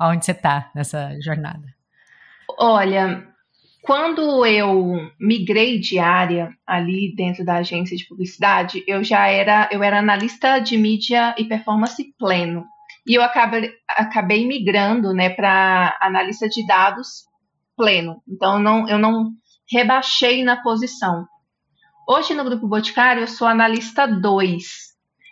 [0.00, 1.74] Onde você está nessa jornada?
[2.56, 3.26] Olha,
[3.86, 9.80] quando eu migrei de área ali dentro da agência de publicidade, eu já era, eu
[9.80, 12.64] era analista de mídia e performance pleno.
[13.06, 17.26] E eu acabei, acabei migrando né, para analista de dados
[17.76, 18.20] pleno.
[18.28, 19.30] Então, não, eu não
[19.70, 21.24] rebaixei na posição.
[22.08, 24.66] Hoje, no Grupo Boticário, eu sou analista 2.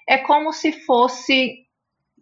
[0.08, 1.64] É como se fosse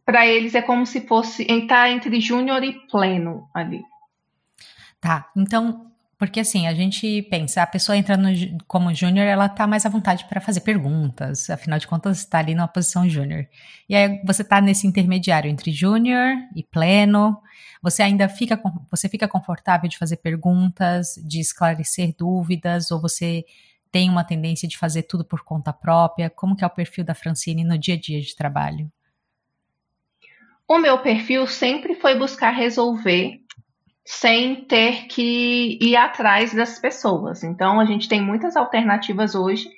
[0.05, 3.83] para eles é como se fosse entrar entre júnior e pleno ali.
[5.01, 5.92] Tá, então
[6.23, 8.29] porque assim, a gente pensa, a pessoa entra no,
[8.69, 12.55] como júnior, ela tá mais à vontade para fazer perguntas, afinal de contas, está ali
[12.55, 13.49] numa posição júnior.
[13.89, 17.37] E aí você tá nesse intermediário entre júnior e pleno.
[17.83, 18.57] Você ainda fica
[18.89, 23.45] você fica confortável de fazer perguntas, de esclarecer dúvidas, ou você
[23.91, 26.31] tem uma tendência de fazer tudo por conta própria?
[26.31, 28.89] Como que é o perfil da Francine no dia a dia de trabalho?
[30.69, 33.42] O meu perfil sempre foi buscar resolver
[34.05, 37.45] sem ter que ir atrás das pessoas.
[37.45, 39.69] Então, a gente tem muitas alternativas hoje.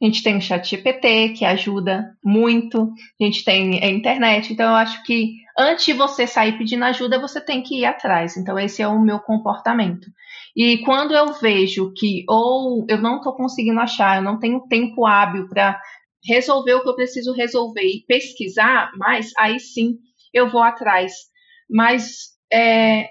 [0.00, 2.90] A gente tem o chat GPT, que ajuda muito.
[3.20, 4.52] A gente tem a internet.
[4.52, 8.36] Então, eu acho que antes de você sair pedindo ajuda, você tem que ir atrás.
[8.36, 10.06] Então, esse é o meu comportamento.
[10.56, 15.06] E quando eu vejo que ou eu não estou conseguindo achar, eu não tenho tempo
[15.06, 15.80] hábil para
[16.24, 19.96] resolver o que eu preciso resolver e pesquisar mais, aí sim
[20.32, 21.12] eu vou atrás.
[21.70, 23.08] Mas é,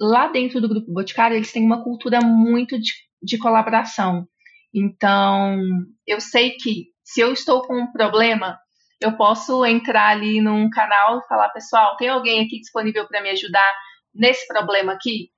[0.00, 4.26] lá dentro do Grupo Boticário, eles têm uma cultura muito de, de colaboração.
[4.72, 5.58] Então,
[6.06, 8.58] eu sei que se eu estou com um problema,
[9.00, 13.30] eu posso entrar ali num canal e falar, pessoal, tem alguém aqui disponível para me
[13.30, 13.72] ajudar
[14.14, 15.30] nesse problema aqui?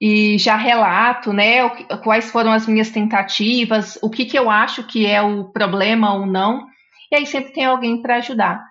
[0.00, 1.68] E já relato, né,
[2.02, 6.26] quais foram as minhas tentativas, o que, que eu acho que é o problema ou
[6.26, 6.66] não,
[7.12, 8.62] e aí sempre tem alguém para ajudar.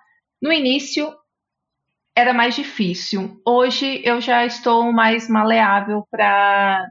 [0.42, 1.12] No início,
[2.20, 3.40] era mais difícil.
[3.46, 6.86] Hoje eu já estou mais maleável para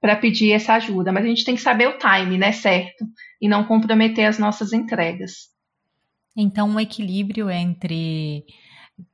[0.00, 3.04] para pedir essa ajuda, mas a gente tem que saber o time, né, certo?
[3.38, 5.50] E não comprometer as nossas entregas.
[6.34, 8.46] Então, um equilíbrio entre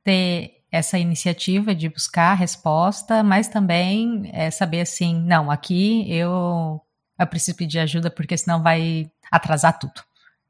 [0.01, 6.81] ter essa iniciativa de buscar a resposta, mas também é saber assim, não, aqui eu,
[7.19, 10.01] eu preciso pedir ajuda porque senão vai atrasar tudo.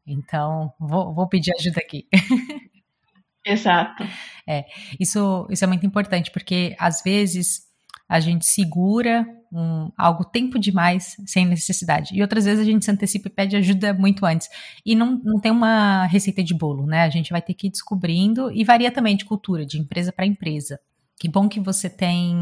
[0.06, 2.08] Então, vou, vou pedir ajuda aqui.
[3.44, 4.04] Exato.
[4.47, 4.65] É,
[4.99, 7.67] isso, isso é muito importante, porque às vezes
[8.07, 12.15] a gente segura um, algo tempo demais sem necessidade.
[12.15, 14.47] E outras vezes a gente se antecipa e pede ajuda muito antes.
[14.86, 17.03] E não, não tem uma receita de bolo, né?
[17.03, 20.25] A gente vai ter que ir descobrindo e varia também de cultura, de empresa para
[20.25, 20.79] empresa.
[21.19, 22.36] Que bom que você tem,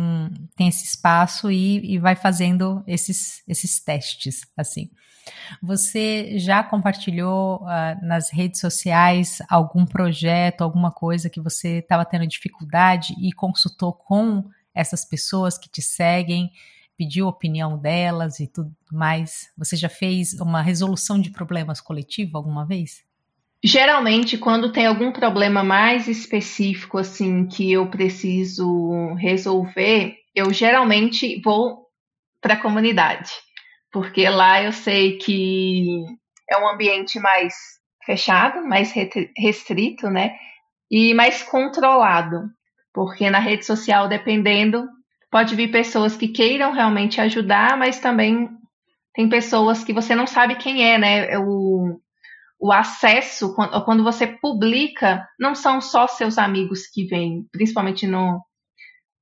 [0.56, 4.90] tem esse espaço e, e vai fazendo esses, esses testes, assim.
[5.62, 12.28] Você já compartilhou uh, nas redes sociais algum projeto, alguma coisa que você estava tendo
[12.28, 16.52] dificuldade e consultou com essas pessoas que te seguem,
[16.98, 19.50] pediu a opinião delas e tudo mais?
[19.58, 23.04] Você já fez uma resolução de problemas coletiva alguma vez?
[23.66, 31.88] Geralmente, quando tem algum problema mais específico, assim, que eu preciso resolver, eu geralmente vou
[32.40, 33.32] para a comunidade
[33.96, 36.04] porque lá eu sei que
[36.50, 37.54] é um ambiente mais
[38.06, 38.94] fechado, mais
[39.38, 40.36] restrito, né?
[40.92, 42.42] E mais controlado,
[42.94, 44.86] porque na rede social, dependendo,
[45.32, 48.50] pode vir pessoas que queiram realmente ajudar, mas também
[49.14, 51.38] tem pessoas que você não sabe quem é, né?
[51.40, 51.98] O,
[52.60, 58.44] o acesso, quando você publica, não são só seus amigos que vêm, principalmente no,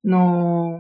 [0.04, 0.80] no,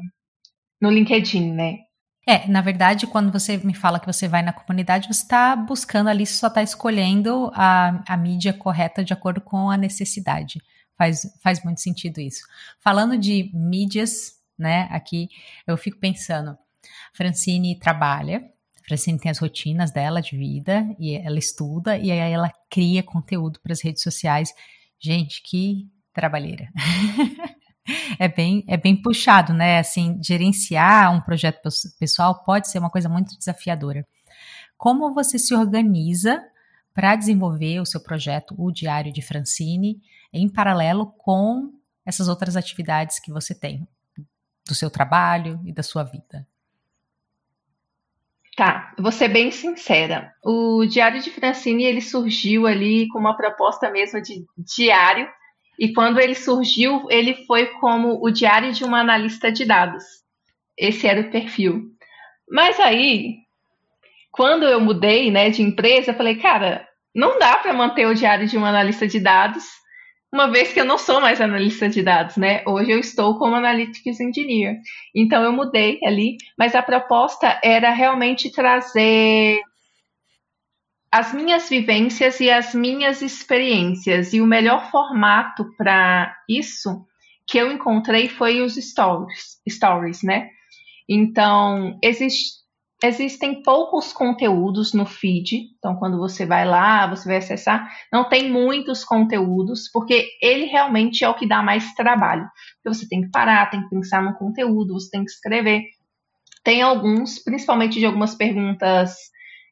[0.81, 1.77] no LinkedIn, né?
[2.25, 6.09] É, na verdade, quando você me fala que você vai na comunidade, você está buscando
[6.09, 10.61] ali, só está escolhendo a, a mídia correta de acordo com a necessidade.
[10.97, 12.45] Faz, faz muito sentido isso.
[12.79, 15.27] Falando de mídias, né, aqui
[15.67, 16.57] eu fico pensando,
[17.13, 18.49] Francine trabalha,
[18.86, 23.60] Francine tem as rotinas dela de vida, e ela estuda, e aí ela cria conteúdo
[23.62, 24.54] para as redes sociais.
[25.00, 26.69] Gente, que trabalheira.
[28.17, 29.80] É bem, é bem puxado, né?
[29.80, 31.67] Assim, gerenciar um projeto
[32.00, 34.08] pessoal pode ser uma coisa muito desafiadora.
[34.78, 36.41] Como você se organiza
[36.93, 41.74] para desenvolver o seu projeto, o Diário de Francine, em paralelo com
[42.06, 43.86] essas outras atividades que você tem
[44.65, 46.48] do seu trabalho e da sua vida?
[48.55, 50.31] Tá, vou ser bem sincera.
[50.43, 55.27] O Diário de Francine ele surgiu ali com uma proposta mesmo de diário
[55.77, 60.03] e quando ele surgiu, ele foi como o diário de uma analista de dados.
[60.77, 61.91] Esse era o perfil.
[62.49, 63.37] Mas aí,
[64.31, 68.47] quando eu mudei né, de empresa, eu falei, cara, não dá para manter o diário
[68.47, 69.63] de um analista de dados,
[70.34, 72.63] uma vez que eu não sou mais analista de dados, né?
[72.65, 74.79] Hoje eu estou como Analytics Engineer.
[75.13, 79.62] Então eu mudei ali, mas a proposta era realmente trazer
[81.12, 84.34] as minhas vivências e as minhas experiências.
[84.34, 87.06] E o melhor formato para isso
[87.48, 90.50] que eu encontrei foi os stories, stories né?
[91.08, 92.62] Então, existe,
[93.04, 95.71] existem poucos conteúdos no feed.
[95.77, 101.23] Então, quando você vai lá, você vai acessar, não tem muitos conteúdos, porque ele realmente
[101.23, 102.47] é o que dá mais trabalho.
[102.81, 105.83] Porque você tem que parar, tem que pensar no conteúdo, você tem que escrever.
[106.63, 109.13] Tem alguns, principalmente de algumas perguntas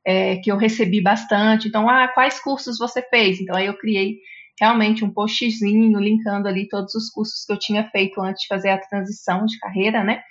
[0.05, 1.69] é, que eu recebi bastante.
[1.69, 3.39] Então, ah, quais cursos você fez?
[3.39, 4.17] Então, aí eu criei
[4.59, 8.71] realmente um postzinho linkando ali todos os cursos que eu tinha feito antes de fazer
[8.71, 10.21] a transição de carreira, né?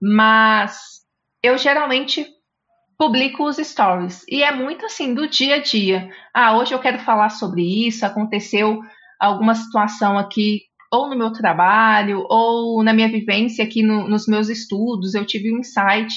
[0.00, 0.99] Mas
[1.42, 2.26] eu geralmente
[2.98, 6.10] publico os stories e é muito assim do dia a dia.
[6.34, 8.80] Ah, hoje eu quero falar sobre isso, aconteceu
[9.18, 10.62] alguma situação aqui
[10.92, 15.54] ou no meu trabalho ou na minha vivência aqui no, nos meus estudos, eu tive
[15.54, 16.12] um insight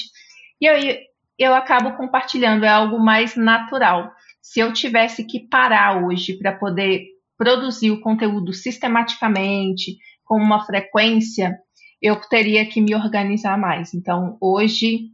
[0.60, 0.98] e aí
[1.38, 4.10] eu acabo compartilhando, é algo mais natural.
[4.42, 7.06] Se eu tivesse que parar hoje para poder
[7.36, 11.58] produzir o conteúdo sistematicamente, com uma frequência,
[12.00, 13.94] eu teria que me organizar mais.
[13.94, 15.10] Então, hoje,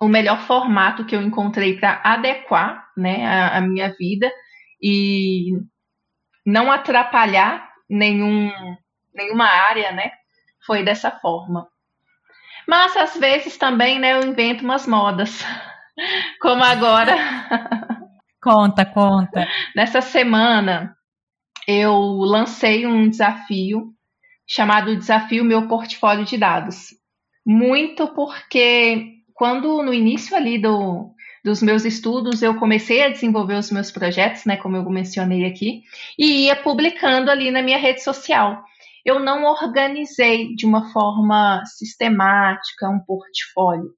[0.00, 4.30] o melhor formato que eu encontrei para adequar né, a, a, minha vida
[4.80, 5.52] e
[6.44, 8.50] não atrapalhar nenhum,
[9.14, 10.10] nenhuma área, né,
[10.64, 11.68] foi dessa forma.
[12.68, 15.44] Mas às vezes também, né, eu invento umas modas,
[16.40, 17.16] como agora.
[18.42, 19.48] Conta, conta.
[19.74, 20.96] Nessa semana
[21.66, 23.92] eu lancei um desafio
[24.46, 26.90] chamado Desafio Meu Portfólio de Dados.
[27.44, 31.14] Muito porque quando no início ali do,
[31.44, 35.82] dos meus estudos eu comecei a desenvolver os meus projetos, né, como eu mencionei aqui,
[36.18, 38.64] e ia publicando ali na minha rede social.
[39.04, 43.90] Eu não organizei de uma forma sistemática um portfólio.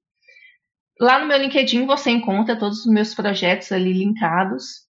[0.99, 4.89] Lá no meu LinkedIn você encontra todos os meus projetos ali linkados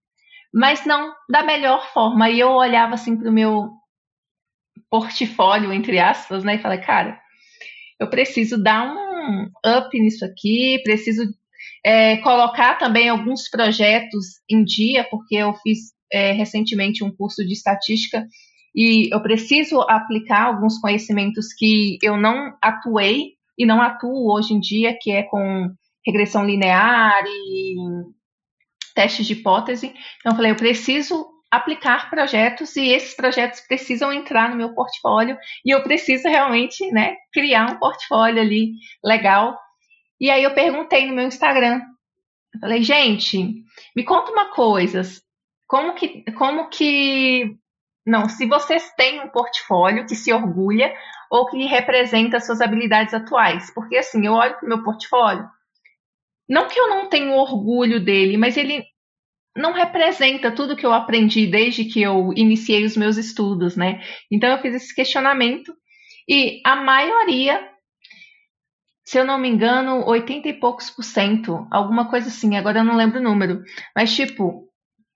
[0.57, 2.31] mas não da melhor forma.
[2.31, 3.71] E eu olhava assim para o meu
[4.89, 7.21] portfólio, entre aspas, né, e falei, cara,
[8.01, 8.91] eu preciso dar
[9.29, 11.23] um up nisso aqui, preciso
[11.85, 17.53] é, colocar também alguns projetos em dia, porque eu fiz é, recentemente um curso de
[17.53, 18.27] estatística
[18.75, 24.61] e eu preciso aplicar alguns conhecimentos que eu não atuei e não atuo hoje em
[24.61, 25.71] dia, que é com
[26.07, 27.75] regressão linear e
[28.95, 29.87] testes de hipótese.
[30.21, 35.39] Então, eu falei, eu preciso aplicar projetos e esses projetos precisam entrar no meu portfólio
[35.65, 38.73] e eu preciso realmente, né, criar um portfólio ali
[39.05, 39.59] legal.
[40.21, 41.81] E aí eu perguntei no meu Instagram,
[42.55, 43.55] eu falei, gente,
[43.95, 45.03] me conta uma coisa,
[45.67, 47.57] como que, como que,
[48.05, 50.95] não, se vocês têm um portfólio que se orgulha
[51.31, 55.49] ou que representa suas habilidades atuais, porque assim, eu olho para o meu portfólio,
[56.49, 58.85] não que eu não tenho orgulho dele, mas ele
[59.57, 64.01] não representa tudo que eu aprendi desde que eu iniciei os meus estudos, né?
[64.31, 65.75] Então eu fiz esse questionamento
[66.29, 67.61] e a maioria,
[69.05, 72.85] se eu não me engano, 80 e poucos por cento, alguma coisa assim, agora eu
[72.85, 73.63] não lembro o número,
[73.95, 74.69] mas tipo,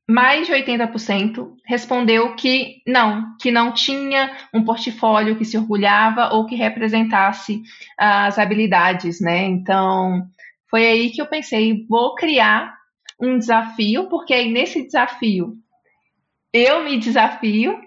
[0.09, 6.47] mais de 80% respondeu que não, que não tinha um portfólio que se orgulhava ou
[6.47, 7.62] que representasse
[7.99, 9.45] as habilidades, né?
[9.45, 10.22] Então,
[10.68, 12.79] foi aí que eu pensei, vou criar
[13.20, 15.54] um desafio, porque aí nesse desafio
[16.52, 17.78] eu me desafio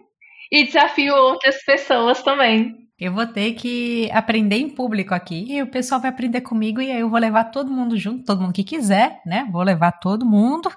[0.51, 2.83] e desafio outras pessoas também.
[2.99, 6.91] Eu vou ter que aprender em público aqui e o pessoal vai aprender comigo e
[6.91, 9.47] aí eu vou levar todo mundo junto, todo mundo que quiser, né?
[9.51, 10.71] Vou levar todo mundo.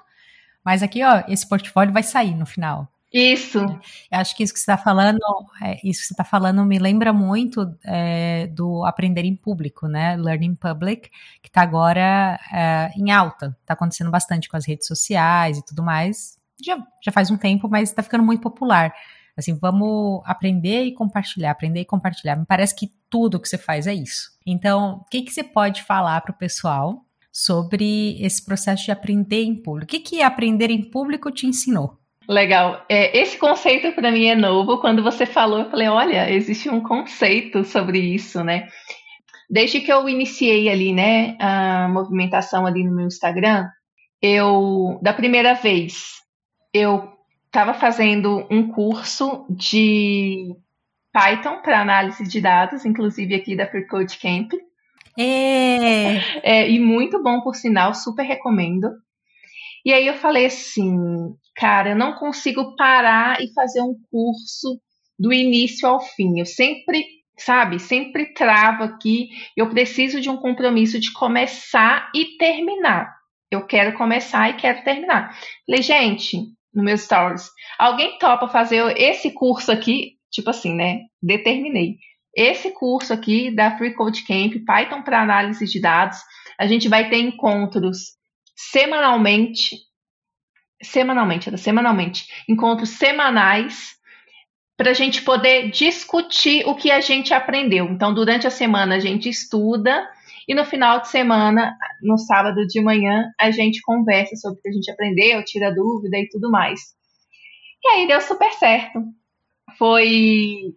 [0.65, 2.91] Mas aqui, ó, esse portfólio vai sair no final.
[3.13, 3.59] Isso.
[3.59, 5.19] Eu acho que isso que você está falando,
[5.61, 10.17] é, isso que você está falando me lembra muito é, do aprender em público, né?
[10.17, 11.09] Learning Public,
[11.41, 13.55] que está agora é, em alta.
[13.61, 16.37] Está acontecendo bastante com as redes sociais e tudo mais.
[16.63, 18.93] Já, já faz um tempo, mas está ficando muito popular.
[19.37, 22.35] Assim, vamos aprender e compartilhar, aprender e compartilhar.
[22.35, 24.31] Me parece que tudo que você faz é isso.
[24.45, 29.43] Então, o que, que você pode falar para o pessoal sobre esse processo de aprender
[29.43, 29.85] em público?
[29.85, 31.99] O que, que aprender em público te ensinou?
[32.27, 32.83] Legal.
[32.89, 34.79] É, esse conceito para mim é novo.
[34.79, 38.67] Quando você falou, eu falei, olha, existe um conceito sobre isso, né?
[39.49, 43.65] Desde que eu iniciei ali, né, a movimentação ali no meu Instagram,
[44.21, 46.21] eu, da primeira vez,
[46.73, 47.09] eu
[47.45, 50.53] estava fazendo um curso de
[51.13, 54.51] Python para análise de dados, inclusive aqui da Free Code Camp.
[55.17, 56.17] É.
[56.43, 56.69] é.
[56.69, 58.91] E muito bom, por sinal, super recomendo.
[59.85, 64.79] E aí eu falei assim, cara, eu não consigo parar e fazer um curso
[65.19, 66.39] do início ao fim.
[66.39, 67.03] Eu sempre,
[67.37, 69.29] sabe, sempre travo aqui.
[69.55, 73.11] Eu preciso de um compromisso de começar e terminar.
[73.49, 75.35] Eu quero começar e quero terminar.
[75.65, 76.37] Falei, gente,
[76.73, 77.49] no meu stories,
[77.79, 80.13] alguém topa fazer esse curso aqui?
[80.29, 80.99] Tipo assim, né?
[81.21, 81.95] Determinei.
[82.35, 86.19] Esse curso aqui da Free Code Camp, Python para análise de dados,
[86.59, 88.15] a gente vai ter encontros
[88.55, 89.87] semanalmente
[90.81, 93.95] semanalmente, era semanalmente, encontros semanais
[94.77, 97.85] para a gente poder discutir o que a gente aprendeu.
[97.85, 100.07] Então, durante a semana a gente estuda
[100.47, 104.69] E no final de semana, no sábado de manhã, a gente conversa sobre o que
[104.69, 106.79] a gente aprendeu, tira dúvida e tudo mais.
[107.83, 109.03] E aí deu super certo.
[109.77, 110.73] Foi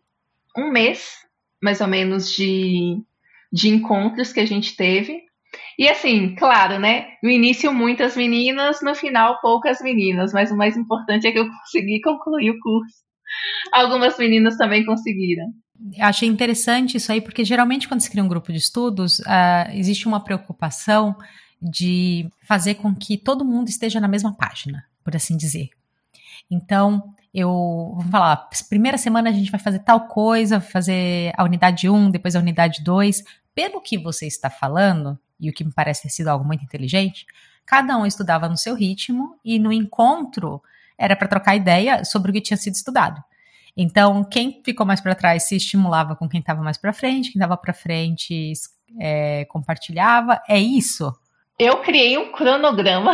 [0.57, 1.25] um mês,
[1.63, 3.01] mais ou menos, de,
[3.53, 5.23] de encontros que a gente teve.
[5.81, 7.07] E assim, claro, né?
[7.23, 11.49] No início, muitas meninas, no final, poucas meninas, mas o mais importante é que eu
[11.49, 12.97] consegui concluir o curso.
[13.73, 15.47] Algumas meninas também conseguiram.
[15.99, 20.07] Achei interessante isso aí, porque geralmente quando se cria um grupo de estudos, uh, existe
[20.07, 21.17] uma preocupação
[21.63, 25.71] de fazer com que todo mundo esteja na mesma página, por assim dizer.
[26.51, 31.89] Então, eu, vamos falar, primeira semana a gente vai fazer tal coisa, fazer a unidade
[31.89, 33.25] 1, depois a unidade 2.
[33.55, 37.27] Pelo que você está falando, e o que me parece ter sido algo muito inteligente,
[37.67, 40.63] cada um estudava no seu ritmo e no encontro
[40.99, 43.23] era para trocar ideia sobre o que tinha sido estudado.
[43.77, 47.39] Então, quem ficou mais para trás se estimulava com quem estava mais para frente, quem
[47.39, 48.53] estava para frente
[48.99, 50.41] é, compartilhava.
[50.49, 51.13] É isso?
[51.59, 53.13] Eu criei um cronograma.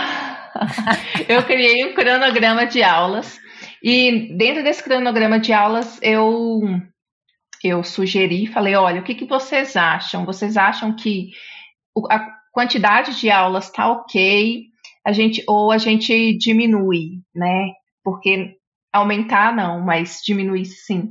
[1.29, 3.39] eu criei um cronograma de aulas
[3.83, 6.61] e dentro desse cronograma de aulas eu
[7.63, 10.25] eu sugeri, falei, olha, o que, que vocês acham?
[10.25, 11.31] Vocês acham que
[12.11, 14.65] a quantidade de aulas está ok,
[15.07, 17.73] a gente, ou a gente diminui, né?
[18.03, 18.57] Porque
[18.93, 21.11] aumentar não, mas diminuir sim.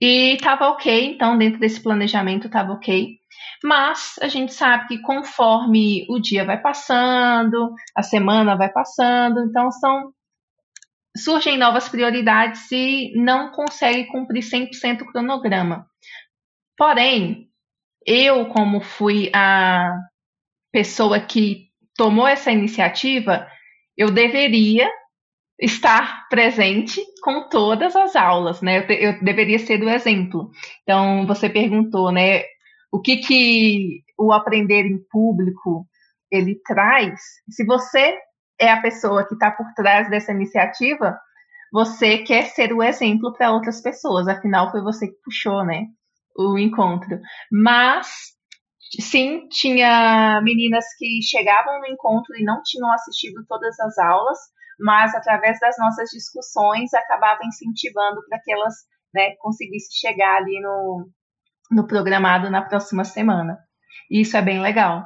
[0.00, 3.16] E estava ok, então dentro desse planejamento estava ok.
[3.62, 9.70] Mas a gente sabe que conforme o dia vai passando, a semana vai passando, então
[9.70, 10.12] são
[11.16, 15.86] surgem novas prioridades e não consegue cumprir 100% o cronograma.
[16.76, 17.48] Porém,
[18.04, 19.94] eu como fui a
[20.72, 23.46] pessoa que tomou essa iniciativa,
[23.96, 24.90] eu deveria
[25.60, 28.78] estar presente com todas as aulas, né?
[28.78, 30.50] Eu, te, eu, deveria ser do exemplo.
[30.82, 32.42] Então, você perguntou, né?
[32.90, 35.86] O que que o aprender em público
[36.30, 37.20] ele traz?
[37.50, 38.18] Se você
[38.60, 41.16] é a pessoa que está por trás dessa iniciativa,
[41.72, 44.28] você quer ser o exemplo para outras pessoas.
[44.28, 45.86] Afinal, foi você que puxou, né?
[46.36, 47.20] O encontro.
[47.50, 48.08] Mas
[49.00, 54.38] sim, tinha meninas que chegavam no encontro e não tinham assistido todas as aulas,
[54.78, 58.74] mas através das nossas discussões acabava incentivando para que elas
[59.14, 61.08] né, conseguissem chegar ali no,
[61.70, 63.58] no programado na próxima semana.
[64.10, 65.04] E isso é bem legal.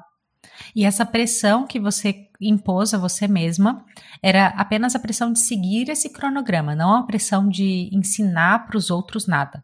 [0.75, 3.85] E essa pressão que você impôs a você mesma
[4.23, 8.91] era apenas a pressão de seguir esse cronograma, não a pressão de ensinar para os
[8.91, 9.63] outros nada.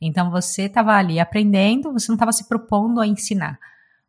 [0.00, 3.58] Então você estava ali aprendendo, você não estava se propondo a ensinar.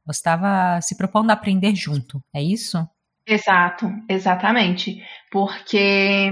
[0.06, 2.78] Você estava se propondo a aprender junto, é isso?
[3.28, 5.02] Exato, exatamente.
[5.32, 6.32] Porque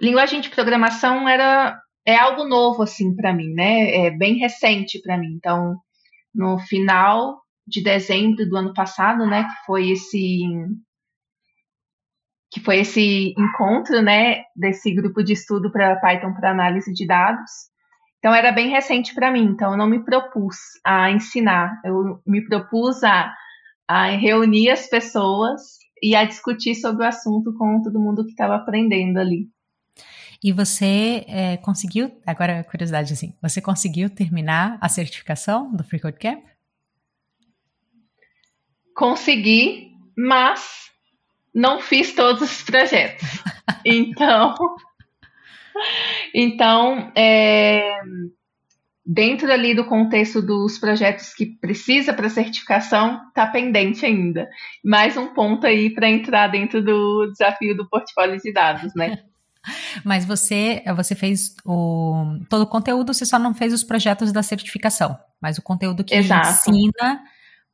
[0.00, 4.06] linguagem de programação era é algo novo assim para mim, né?
[4.06, 5.34] É bem recente para mim.
[5.36, 5.76] Então,
[6.34, 10.42] no final de dezembro do ano passado, né, que foi esse
[12.52, 17.69] que foi esse encontro, né, desse grupo de estudo para Python para análise de dados.
[18.20, 22.46] Então era bem recente para mim, então eu não me propus a ensinar, eu me
[22.46, 23.34] propus a,
[23.88, 28.56] a reunir as pessoas e a discutir sobre o assunto com todo mundo que estava
[28.56, 29.48] aprendendo ali.
[30.44, 36.18] E você é, conseguiu, agora curiosidade assim, você conseguiu terminar a certificação do Free Code
[36.18, 36.44] Camp?
[38.94, 40.90] Consegui, mas
[41.54, 43.26] não fiz todos os projetos.
[43.82, 44.54] Então,
[46.34, 48.00] então é,
[49.04, 54.48] dentro ali do contexto dos projetos que precisa para certificação, está pendente ainda.
[54.84, 59.18] Mais um ponto aí para entrar dentro do desafio do portfólio de dados, né?
[60.04, 64.42] Mas você, você fez o todo o conteúdo, você só não fez os projetos da
[64.42, 66.48] certificação, mas o conteúdo que Exato.
[66.48, 67.20] ensina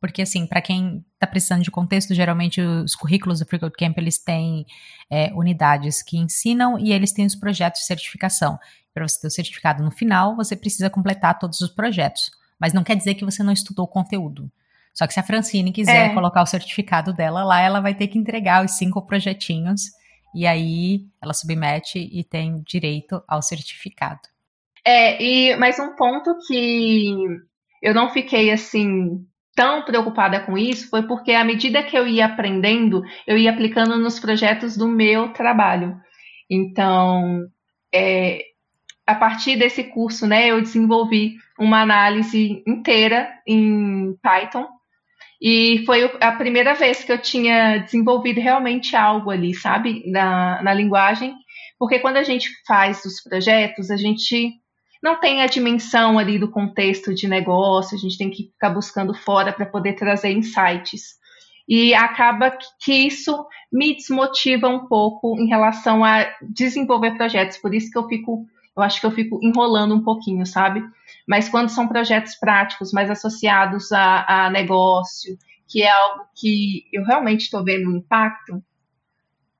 [0.00, 3.96] porque, assim, para quem está precisando de contexto, geralmente os currículos do Free Code Camp,
[3.98, 4.66] eles têm
[5.10, 8.58] é, unidades que ensinam e eles têm os projetos de certificação.
[8.92, 12.30] Para você ter o certificado no final, você precisa completar todos os projetos.
[12.58, 14.50] Mas não quer dizer que você não estudou o conteúdo.
[14.94, 16.14] Só que se a Francine quiser é.
[16.14, 19.90] colocar o certificado dela lá, ela vai ter que entregar os cinco projetinhos
[20.34, 24.20] e aí ela submete e tem direito ao certificado.
[24.84, 27.26] É, e mais um ponto que
[27.82, 29.26] eu não fiquei assim
[29.56, 33.98] tão preocupada com isso foi porque à medida que eu ia aprendendo, eu ia aplicando
[33.98, 35.96] nos projetos do meu trabalho.
[36.48, 37.46] Então,
[37.92, 38.42] é,
[39.06, 44.66] a partir desse curso, né, eu desenvolvi uma análise inteira em Python
[45.40, 50.74] e foi a primeira vez que eu tinha desenvolvido realmente algo ali, sabe, na, na
[50.74, 51.34] linguagem,
[51.78, 54.54] porque quando a gente faz os projetos, a gente
[55.02, 59.14] não tem a dimensão ali do contexto de negócio, a gente tem que ficar buscando
[59.14, 61.16] fora para poder trazer insights.
[61.68, 67.90] E acaba que isso me desmotiva um pouco em relação a desenvolver projetos, por isso
[67.90, 70.82] que eu fico, eu acho que eu fico enrolando um pouquinho, sabe?
[71.26, 75.36] Mas quando são projetos práticos, mais associados a, a negócio,
[75.66, 78.62] que é algo que eu realmente estou vendo um impacto,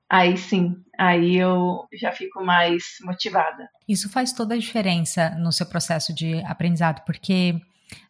[0.09, 3.69] aí sim, aí eu já fico mais motivada.
[3.87, 7.59] Isso faz toda a diferença no seu processo de aprendizado, porque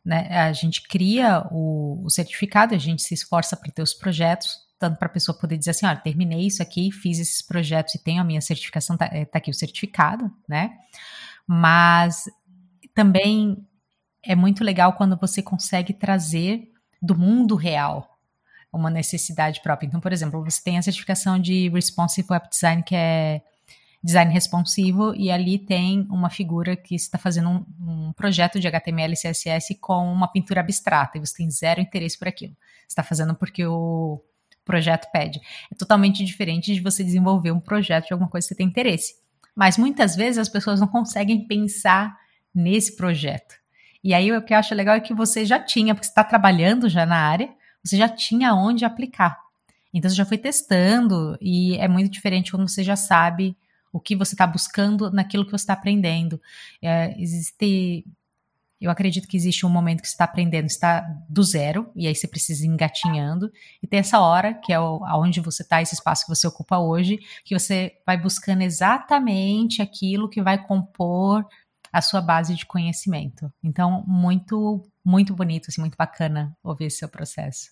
[0.06, 4.56] né, a gente cria o, o certificado, a gente se esforça para ter os projetos,
[4.80, 8.04] tanto para a pessoa poder dizer assim, olha, terminei isso aqui, fiz esses projetos e
[8.04, 10.72] tenho a minha certificação, tá, é, tá aqui o certificado, né?
[11.46, 12.24] Mas
[12.94, 13.66] também
[14.24, 16.72] é muito legal quando você consegue trazer
[17.02, 18.16] do mundo real
[18.72, 19.88] uma necessidade própria.
[19.88, 23.41] Então, por exemplo, você tem a certificação de Responsive Web Design, que é
[24.03, 29.13] design responsivo, e ali tem uma figura que está fazendo um, um, projeto de HTML
[29.13, 32.53] e CSS com uma pintura abstrata, e você tem zero interesse por aquilo.
[32.53, 34.22] Você está fazendo porque o
[34.63, 35.39] projeto pede.
[35.72, 39.15] É totalmente diferente de você desenvolver um projeto de alguma coisa que você tem interesse.
[39.55, 42.15] Mas muitas vezes as pessoas não conseguem pensar
[42.53, 43.55] nesse projeto.
[44.03, 46.24] E aí o que eu acho legal é que você já tinha, porque você está
[46.24, 47.49] trabalhando já na área,
[47.84, 49.38] você já tinha onde aplicar.
[49.93, 53.55] Então você já foi testando e é muito diferente quando você já sabe
[53.91, 56.39] o que você está buscando naquilo que você está aprendendo.
[56.82, 58.05] É, existe,
[58.80, 62.13] eu acredito que existe um momento que você está aprendendo, está do zero e aí
[62.13, 63.51] você precisa ir engatinhando
[63.82, 67.19] e tem essa hora que é aonde você está, esse espaço que você ocupa hoje,
[67.43, 71.45] que você vai buscando exatamente aquilo que vai compor
[71.91, 73.51] a sua base de conhecimento.
[73.63, 77.72] Então, muito, muito bonito, assim, muito bacana ouvir esse seu processo.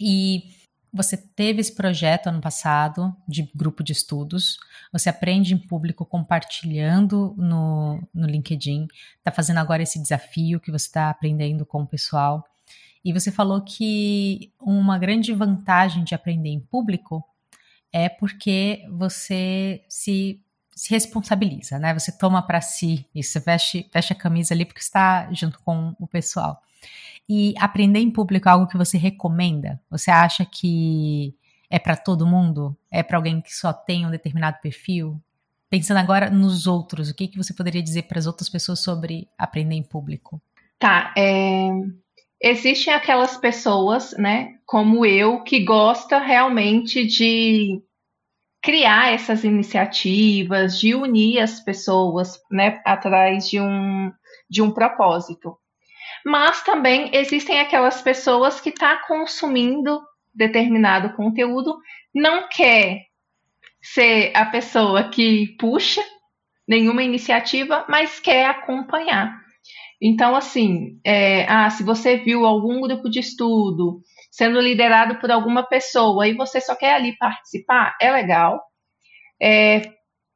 [0.00, 0.50] E
[0.92, 4.58] você teve esse projeto ano passado de grupo de estudos,
[4.92, 10.86] você aprende em público compartilhando no, no LinkedIn, está fazendo agora esse desafio que você
[10.86, 12.44] está aprendendo com o pessoal.
[13.04, 17.24] E você falou que uma grande vantagem de aprender em público
[17.92, 20.42] é porque você se,
[20.76, 21.94] se responsabiliza, né?
[21.94, 25.96] Você toma para si isso, você veste, veste a camisa ali porque está junto com
[25.98, 26.62] o pessoal.
[27.26, 29.80] E aprender em público é algo que você recomenda?
[29.90, 31.34] Você acha que
[31.70, 32.76] é para todo mundo?
[32.92, 35.18] É para alguém que só tem um determinado perfil?
[35.70, 39.28] Pensando agora nos outros, o que, que você poderia dizer para as outras pessoas sobre
[39.36, 40.40] aprender em público?
[40.78, 41.70] Tá, é...
[42.40, 47.82] existem aquelas pessoas, né, como eu, que gosta realmente de
[48.62, 54.12] criar essas iniciativas, de unir as pessoas, né, atrás de um,
[54.50, 55.56] de um propósito
[56.26, 60.02] mas também existem aquelas pessoas que estão tá consumindo
[60.34, 61.78] determinado conteúdo,
[62.12, 63.02] não quer
[63.80, 66.02] ser a pessoa que puxa
[66.66, 69.40] nenhuma iniciativa, mas quer acompanhar.
[70.02, 74.02] Então, assim, é, ah, se você viu algum grupo de estudo
[74.36, 78.62] sendo liderado por alguma pessoa e você só quer ali participar, é legal.
[79.40, 79.80] É,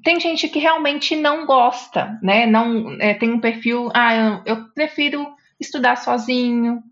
[0.02, 2.46] tem gente que realmente não gosta, né?
[2.46, 5.30] Não é, tem um perfil, ah, eu, eu prefiro
[5.60, 6.82] estudar sozinho,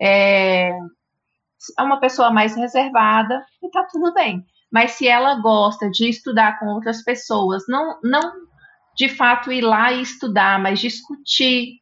[0.00, 4.44] é, é uma pessoa mais reservada e tá tudo bem.
[4.70, 8.32] Mas se ela gosta de estudar com outras pessoas, não, não
[8.96, 11.81] de fato ir lá e estudar, mas discutir,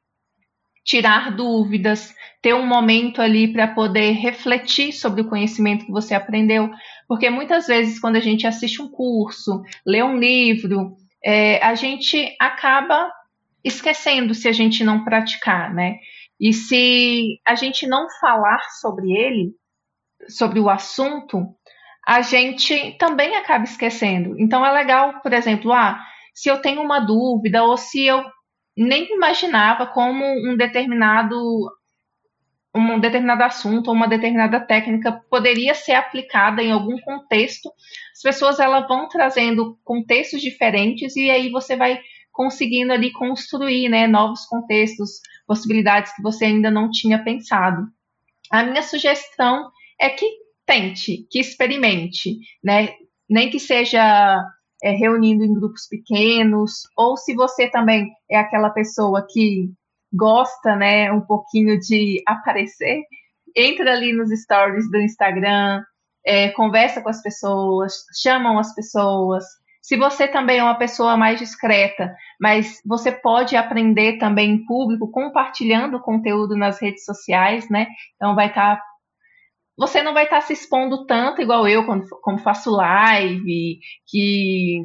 [0.91, 2.13] tirar dúvidas,
[2.43, 6.69] ter um momento ali para poder refletir sobre o conhecimento que você aprendeu,
[7.07, 12.35] porque muitas vezes quando a gente assiste um curso, lê um livro, é, a gente
[12.41, 13.09] acaba
[13.63, 15.99] esquecendo se a gente não praticar, né?
[16.41, 19.53] E se a gente não falar sobre ele,
[20.29, 21.55] sobre o assunto,
[22.05, 24.35] a gente também acaba esquecendo.
[24.41, 26.01] Então é legal, por exemplo, ah,
[26.35, 28.25] se eu tenho uma dúvida ou se eu
[28.81, 31.37] nem imaginava como um determinado
[32.75, 37.69] um determinado assunto ou uma determinada técnica poderia ser aplicada em algum contexto,
[38.13, 42.01] as pessoas elas vão trazendo contextos diferentes e aí você vai
[42.31, 47.83] conseguindo ali construir né, novos contextos, possibilidades que você ainda não tinha pensado.
[48.51, 49.69] A minha sugestão
[50.01, 50.27] é que
[50.65, 52.95] tente, que experimente, né?
[53.29, 54.41] Nem que seja
[54.83, 59.71] é, reunindo em grupos pequenos, ou se você também é aquela pessoa que
[60.13, 63.03] gosta, né, um pouquinho de aparecer,
[63.57, 65.83] entra ali nos stories do Instagram,
[66.25, 69.45] é, conversa com as pessoas, chamam as pessoas,
[69.83, 75.11] se você também é uma pessoa mais discreta, mas você pode aprender também em público,
[75.11, 77.87] compartilhando conteúdo nas redes sociais, né?
[78.15, 78.77] Então vai estar.
[78.77, 78.90] Tá,
[79.81, 84.85] você não vai estar se expondo tanto igual eu quando como faço live, que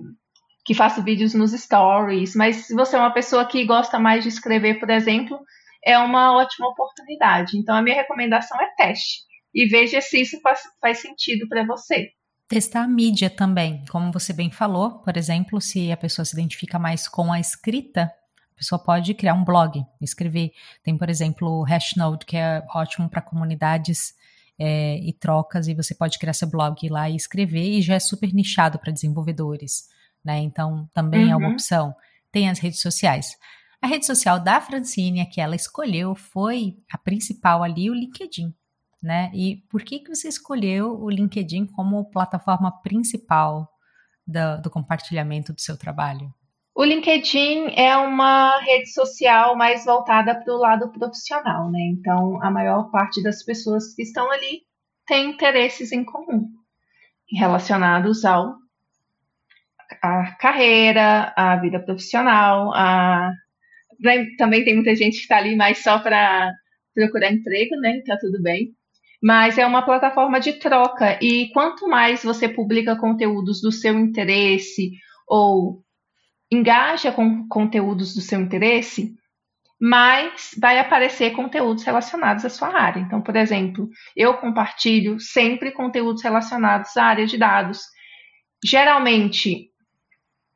[0.64, 4.30] que faço vídeos nos stories, mas se você é uma pessoa que gosta mais de
[4.30, 5.38] escrever, por exemplo,
[5.86, 7.56] é uma ótima oportunidade.
[7.56, 9.20] Então, a minha recomendação é teste
[9.54, 12.10] e veja se isso faz, faz sentido para você.
[12.48, 16.80] Testar a mídia também, como você bem falou, por exemplo, se a pessoa se identifica
[16.80, 18.12] mais com a escrita,
[18.54, 20.52] a pessoa pode criar um blog, escrever.
[20.82, 24.16] Tem, por exemplo, o Hashnode, que é ótimo para comunidades
[24.60, 28.00] é, e trocas, e você pode criar seu blog lá e escrever, e já é
[28.00, 29.90] super nichado para desenvolvedores,
[30.24, 30.40] né?
[30.40, 31.32] Então, também uhum.
[31.32, 31.54] é uma uhum.
[31.54, 31.96] opção.
[32.32, 33.38] Tem as redes sociais.
[33.82, 38.54] A rede social da Francine, a que ela escolheu, foi a principal ali, o LinkedIn.
[39.02, 39.30] Né?
[39.36, 43.72] E por que, que você escolheu o LinkedIn como plataforma principal
[44.26, 46.34] do, do compartilhamento do seu trabalho?
[46.78, 51.80] O LinkedIn é uma rede social mais voltada para o lado profissional, né?
[51.98, 54.64] Então, a maior parte das pessoas que estão ali
[55.08, 56.50] tem interesses em comum
[57.32, 58.56] relacionados ao
[60.02, 63.32] a carreira, a vida profissional, a
[64.38, 66.52] também tem muita gente que está ali mais só para
[66.94, 68.02] procurar emprego, né?
[68.06, 68.72] Tá tudo bem.
[69.24, 74.92] Mas é uma plataforma de troca e quanto mais você publica conteúdos do seu interesse
[75.26, 75.85] ou
[76.52, 79.16] engaja com conteúdos do seu interesse,
[79.80, 83.00] mais vai aparecer conteúdos relacionados à sua área.
[83.00, 87.84] Então, por exemplo, eu compartilho sempre conteúdos relacionados à área de dados.
[88.64, 89.70] Geralmente,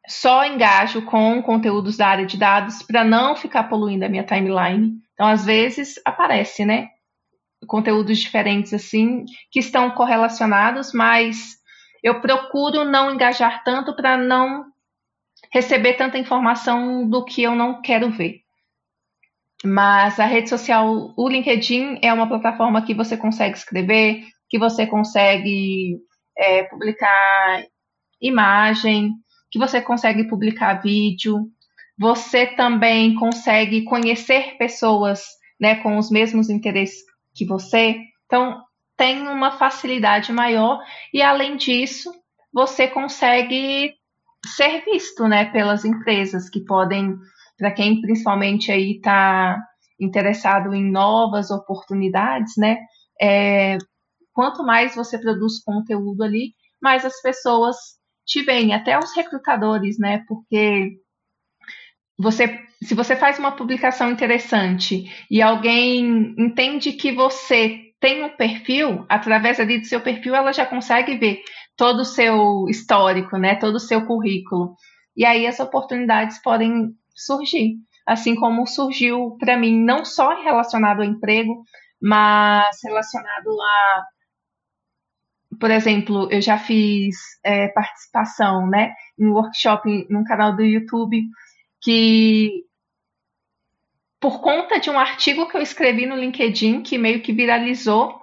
[0.08, 4.94] só engajo com conteúdos da área de dados para não ficar poluindo a minha timeline.
[5.14, 6.88] Então, às vezes, aparece, né?
[7.68, 11.58] Conteúdos diferentes, assim, que estão correlacionados, mas
[12.02, 14.66] eu procuro não engajar tanto para não
[15.52, 18.42] receber tanta informação do que eu não quero ver.
[19.64, 24.88] Mas a rede social, o LinkedIn, é uma plataforma que você consegue escrever, que você
[24.88, 25.98] consegue
[26.38, 27.66] é, publicar
[28.22, 29.14] imagem,
[29.52, 31.50] que você consegue publicar vídeo,
[31.98, 35.22] você também consegue conhecer pessoas
[35.60, 37.04] né, com os mesmos interesses
[37.36, 38.00] que você.
[38.26, 38.64] Então,
[38.96, 40.82] tem uma facilidade maior
[41.14, 42.14] e, além disso,
[42.54, 43.94] você consegue
[44.46, 47.18] ser visto né, pelas empresas que podem,
[47.58, 49.58] para quem principalmente aí está
[50.00, 52.78] interessado em novas oportunidades, né?
[53.22, 53.78] É,
[54.34, 57.76] quanto mais você produz conteúdo ali, mais as pessoas
[58.26, 60.24] te veem, até os recrutadores, né?
[60.28, 61.00] Porque
[62.18, 69.06] você, se você faz uma publicação interessante e alguém entende que você tem um perfil,
[69.10, 71.42] através ali do seu perfil, ela já consegue ver
[71.80, 73.56] todo o seu histórico, né?
[73.56, 74.76] Todo o seu currículo.
[75.16, 77.78] E aí as oportunidades podem surgir.
[78.06, 81.64] Assim como surgiu para mim, não só relacionado ao emprego,
[82.02, 84.04] mas relacionado a
[85.60, 91.22] por exemplo, eu já fiz é, participação, né, em workshop num canal do YouTube
[91.82, 92.64] que
[94.22, 98.20] por conta de um artigo que eu escrevi no LinkedIn que meio que viralizou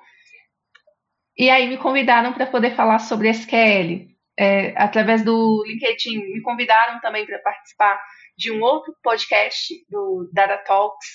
[1.39, 4.09] e aí me convidaram para poder falar sobre SQL
[4.39, 6.19] é, através do LinkedIn.
[6.33, 8.01] Me convidaram também para participar
[8.37, 11.07] de um outro podcast do Data Talks.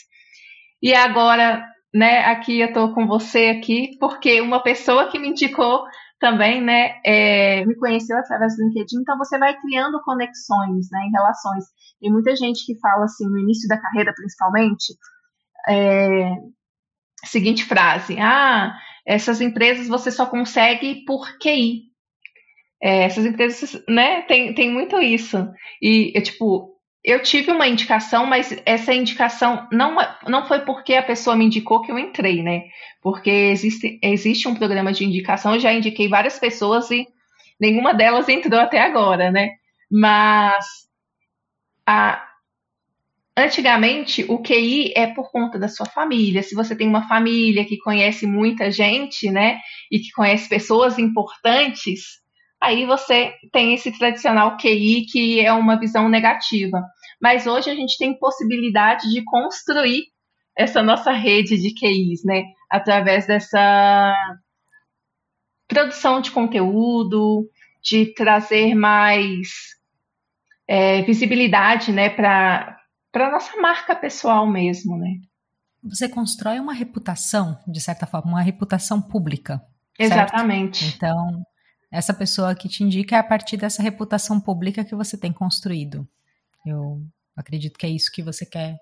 [0.82, 5.84] E agora, né, aqui eu estou com você aqui porque uma pessoa que me indicou
[6.20, 11.12] também, né, é, me conheceu através do LinkedIn, então você vai criando conexões, né, em
[11.12, 11.66] relações.
[12.00, 14.94] Tem muita gente que fala assim, no início da carreira principalmente,
[15.68, 16.36] é,
[17.26, 18.72] seguinte frase, ah,
[19.06, 21.92] essas empresas você só consegue por QI.
[22.82, 25.48] É, essas empresas, né, tem, tem muito isso.
[25.82, 26.72] E, eu, tipo,
[27.04, 29.96] eu tive uma indicação, mas essa indicação não,
[30.28, 32.64] não foi porque a pessoa me indicou que eu entrei, né?
[33.02, 37.08] Porque existe, existe um programa de indicação, eu já indiquei várias pessoas e
[37.60, 39.50] nenhuma delas entrou até agora, né?
[39.90, 40.66] Mas
[41.86, 42.31] a,
[43.44, 46.44] antigamente o QI é por conta da sua família.
[46.44, 49.60] Se você tem uma família que conhece muita gente, né?
[49.92, 52.02] E que conhece pessoas importantes,
[52.62, 56.82] aí você tem esse tradicional QI que é uma visão negativa.
[57.22, 60.04] Mas hoje a gente tem possibilidade de construir
[60.58, 62.44] essa nossa rede de QIs, né?
[62.70, 64.14] Através dessa
[65.68, 67.50] produção de conteúdo,
[67.82, 69.50] de trazer mais
[70.68, 72.81] é, visibilidade, né, para
[73.14, 75.20] a nossa marca pessoal mesmo, né?
[75.84, 79.62] Você constrói uma reputação, de certa forma, uma reputação pública.
[79.98, 80.86] Exatamente.
[80.86, 80.96] Certo?
[80.96, 81.46] Então,
[81.92, 86.08] essa pessoa que te indica é a partir dessa reputação pública que você tem construído.
[86.66, 87.04] Eu
[87.36, 88.80] acredito que é isso que você quer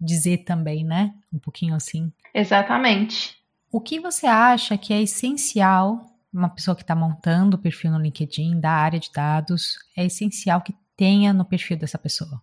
[0.00, 1.14] dizer também, né?
[1.32, 2.10] Um pouquinho assim.
[2.34, 3.36] Exatamente.
[3.70, 7.98] O que você acha que é essencial uma pessoa que está montando o perfil no
[7.98, 12.42] LinkedIn da área de dados, é essencial que tenha no perfil dessa pessoa?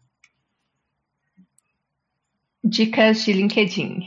[2.63, 4.05] Dicas de LinkedIn.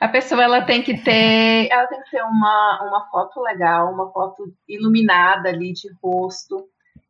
[0.00, 4.10] A pessoa ela tem que ter, ela tem que ter uma, uma foto legal, uma
[4.12, 6.66] foto iluminada ali de rosto,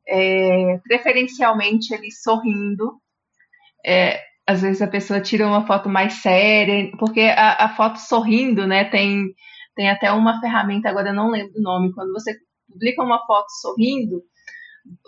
[0.07, 3.01] é, preferencialmente ali sorrindo.
[3.85, 8.67] É, às vezes a pessoa tira uma foto mais séria, porque a, a, foto sorrindo,
[8.67, 9.35] né, tem,
[9.75, 12.37] tem até uma ferramenta, agora eu não lembro o nome, quando você
[12.71, 14.23] publica uma foto sorrindo,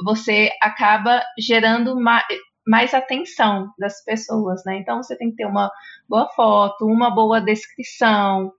[0.02, 2.24] você acaba gerando mais,
[2.66, 4.78] mais atenção das pessoas, né?
[4.78, 5.70] Então você tem que ter uma
[6.08, 8.52] boa foto, uma boa descrição,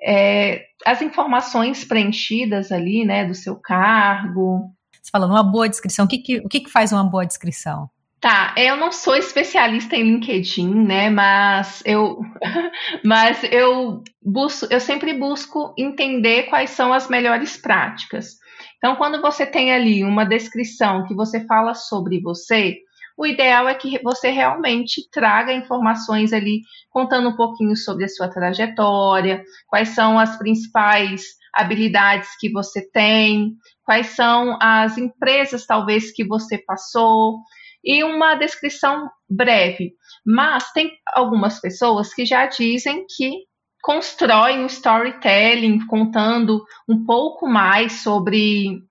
[0.00, 4.70] é, as informações preenchidas ali, né, do seu cargo.
[5.02, 6.04] Você falou uma boa descrição.
[6.04, 7.88] O que, que, o que, que faz uma boa descrição?
[8.20, 11.10] Tá, eu não sou especialista em LinkedIn, né?
[11.10, 12.20] Mas eu,
[13.04, 18.36] mas eu busco, eu sempre busco entender quais são as melhores práticas.
[18.78, 22.78] Então, quando você tem ali uma descrição que você fala sobre você,
[23.16, 26.60] o ideal é que você realmente traga informações ali,
[26.90, 33.54] contando um pouquinho sobre a sua trajetória, quais são as principais habilidades que você tem,
[33.82, 37.38] quais são as empresas talvez que você passou
[37.82, 39.92] e uma descrição breve.
[40.24, 43.44] Mas tem algumas pessoas que já dizem que
[43.82, 48.82] constroem um storytelling contando um pouco mais sobre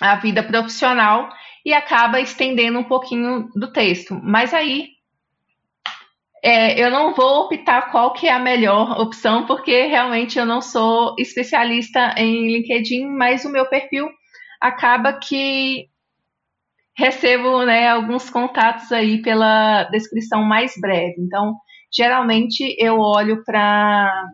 [0.00, 1.28] a vida profissional
[1.68, 4.18] e acaba estendendo um pouquinho do texto.
[4.22, 4.88] Mas aí
[6.42, 10.62] é, eu não vou optar qual que é a melhor opção, porque realmente eu não
[10.62, 14.08] sou especialista em LinkedIn, mas o meu perfil
[14.58, 15.90] acaba que
[16.96, 21.16] recebo né, alguns contatos aí pela descrição mais breve.
[21.18, 21.54] Então,
[21.92, 24.24] geralmente eu olho para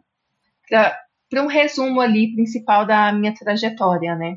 [1.34, 4.36] um resumo ali principal da minha trajetória, né?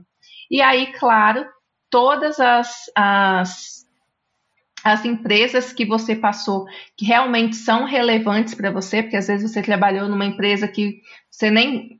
[0.49, 1.45] E aí, claro,
[1.89, 3.85] todas as, as,
[4.83, 6.65] as empresas que você passou
[6.95, 11.49] que realmente são relevantes para você, porque às vezes você trabalhou numa empresa que você
[11.49, 11.99] nem,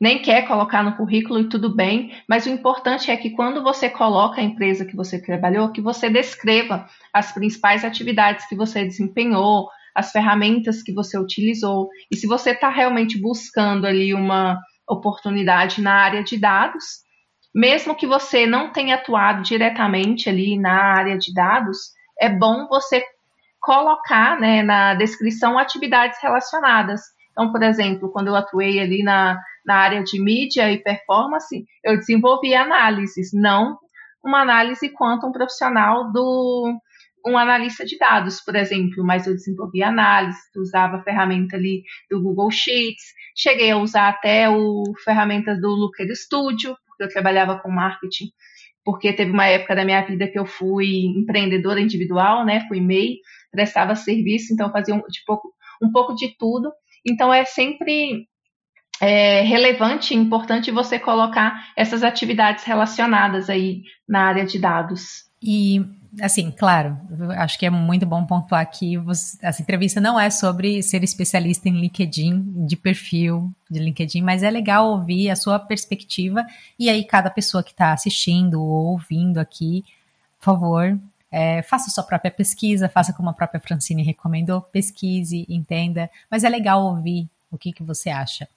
[0.00, 3.88] nem quer colocar no currículo e tudo bem, mas o importante é que quando você
[3.88, 9.68] coloca a empresa que você trabalhou, que você descreva as principais atividades que você desempenhou,
[9.94, 11.88] as ferramentas que você utilizou.
[12.08, 14.56] E se você está realmente buscando ali uma
[14.88, 17.07] oportunidade na área de dados,
[17.54, 23.04] mesmo que você não tenha atuado diretamente ali na área de dados, é bom você
[23.60, 27.00] colocar né, na descrição atividades relacionadas.
[27.32, 31.96] Então, por exemplo, quando eu atuei ali na, na área de mídia e performance, eu
[31.96, 33.78] desenvolvi análises, não
[34.24, 36.78] uma análise quanto um profissional do
[37.26, 42.22] um analista de dados, por exemplo, mas eu desenvolvi análise, usava a ferramenta ali do
[42.22, 43.04] Google Sheets,
[43.36, 48.30] cheguei a usar até o ferramentas do Looker Studio, eu trabalhava com marketing,
[48.84, 52.66] porque teve uma época da minha vida que eu fui empreendedora individual, né?
[52.68, 53.18] Fui MEI,
[53.50, 56.72] prestava serviço, então fazia um, pouco, um pouco de tudo.
[57.06, 58.26] Então é sempre
[59.00, 65.28] é, relevante e importante você colocar essas atividades relacionadas aí na área de dados.
[65.42, 65.80] E
[66.20, 66.98] assim, claro,
[67.36, 71.68] acho que é muito bom pontuar que você, essa entrevista não é sobre ser especialista
[71.68, 76.44] em LinkedIn, de perfil de LinkedIn, mas é legal ouvir a sua perspectiva.
[76.78, 79.84] E aí cada pessoa que está assistindo ou ouvindo aqui,
[80.38, 80.98] por favor,
[81.30, 86.48] é, faça sua própria pesquisa, faça como a própria Francine recomendou, pesquise, entenda, mas é
[86.48, 88.48] legal ouvir o que, que você acha.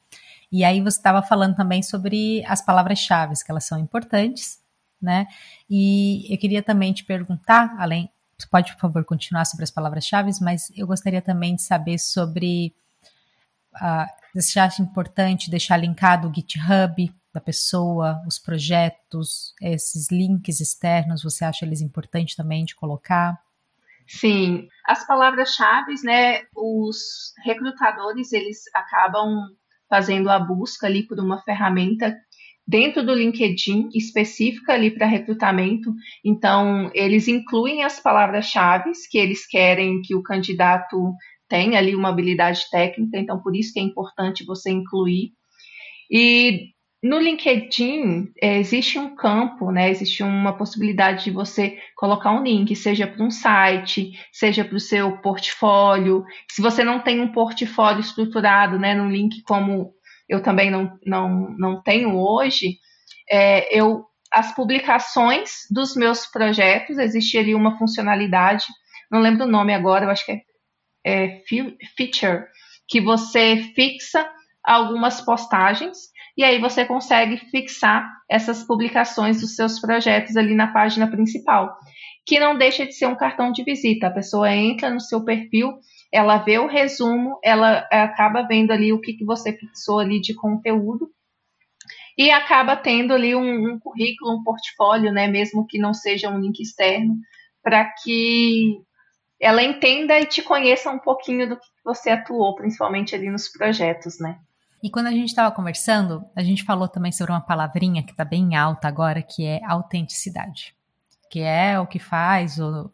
[0.52, 4.60] E aí você estava falando também sobre as palavras-chave, que elas são importantes,
[5.02, 5.28] né?
[5.70, 10.32] E eu queria também te perguntar, além, você pode, por favor, continuar sobre as palavras-chave,
[10.42, 12.74] mas eu gostaria também de saber sobre.
[13.76, 21.24] Uh, você acha importante deixar linkado o GitHub da pessoa, os projetos, esses links externos,
[21.24, 23.40] você acha eles importantes também de colocar?
[24.06, 29.48] Sim, as palavras-chave, né, os recrutadores, eles acabam
[29.90, 32.18] fazendo a busca ali por uma ferramenta
[32.72, 35.94] dentro do LinkedIn específica ali para recrutamento.
[36.24, 41.14] Então, eles incluem as palavras-chave que eles querem que o candidato
[41.50, 45.34] tenha ali uma habilidade técnica, então por isso que é importante você incluir.
[46.10, 46.70] E
[47.04, 49.90] no LinkedIn é, existe um campo, né?
[49.90, 54.80] Existe uma possibilidade de você colocar um link, seja para um site, seja para o
[54.80, 56.24] seu portfólio.
[56.50, 59.92] Se você não tem um portfólio estruturado, né, num link como
[60.32, 62.78] eu também não, não, não tenho hoje,
[63.30, 68.64] é, eu as publicações dos meus projetos, existe ali uma funcionalidade,
[69.12, 70.42] não lembro o nome agora, eu acho que é,
[71.06, 71.44] é
[71.98, 72.46] feature,
[72.88, 74.26] que você fixa
[74.64, 75.98] algumas postagens
[76.38, 81.76] e aí você consegue fixar essas publicações dos seus projetos ali na página principal,
[82.26, 84.08] que não deixa de ser um cartão de visita.
[84.08, 85.74] A pessoa entra no seu perfil,
[86.12, 90.34] ela vê o resumo, ela acaba vendo ali o que, que você fixou ali de
[90.34, 91.10] conteúdo
[92.18, 96.40] e acaba tendo ali um, um currículo, um portfólio, né, mesmo que não seja um
[96.40, 97.16] link externo,
[97.64, 98.82] para que
[99.40, 104.20] ela entenda e te conheça um pouquinho do que você atuou, principalmente ali nos projetos,
[104.20, 104.38] né?
[104.84, 108.26] E quando a gente estava conversando, a gente falou também sobre uma palavrinha que está
[108.26, 110.76] bem alta agora, que é autenticidade,
[111.30, 112.92] que é o que faz o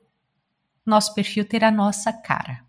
[0.86, 2.66] nosso perfil ter a nossa cara.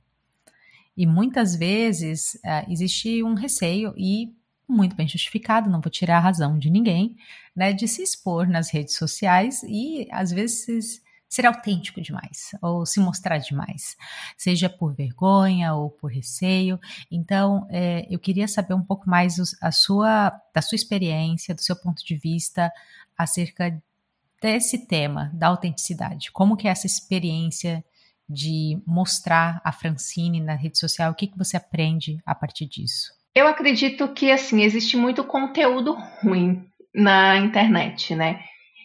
[0.98, 4.34] E muitas vezes é, existe um receio e
[4.68, 7.16] muito bem justificado, não vou tirar a razão de ninguém,
[7.54, 12.98] né, de se expor nas redes sociais e às vezes ser autêntico demais ou se
[12.98, 13.96] mostrar demais,
[14.36, 16.80] seja por vergonha ou por receio.
[17.08, 21.76] Então, é, eu queria saber um pouco mais a sua, da sua experiência, do seu
[21.76, 22.72] ponto de vista
[23.16, 23.80] acerca
[24.42, 26.32] desse tema da autenticidade.
[26.32, 27.84] Como que é essa experiência
[28.28, 31.12] de mostrar a Francine na rede social?
[31.12, 33.12] O que, que você aprende a partir disso?
[33.34, 36.64] Eu acredito que assim existe muito conteúdo ruim
[36.94, 38.40] na internet, né?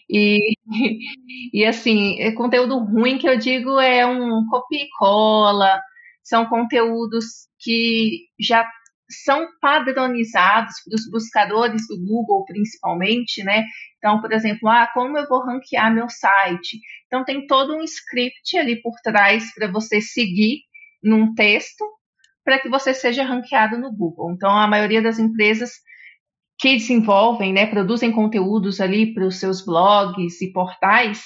[0.08, 0.56] E,
[1.52, 5.80] e assim, é conteúdo ruim que eu digo é um copia e cola,
[6.22, 8.66] são conteúdos que já
[9.08, 13.64] são padronizados para os buscadores do Google, principalmente, né?
[13.98, 16.80] Então, por exemplo, ah, como eu vou ranquear meu site?
[17.06, 20.60] Então, tem todo um script ali por trás para você seguir
[21.02, 21.84] num texto
[22.44, 24.32] para que você seja ranqueado no Google.
[24.32, 25.72] Então, a maioria das empresas
[26.58, 31.24] que desenvolvem, né, produzem conteúdos ali para os seus blogs e portais,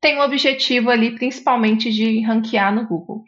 [0.00, 3.24] tem o objetivo ali principalmente de ranquear no Google.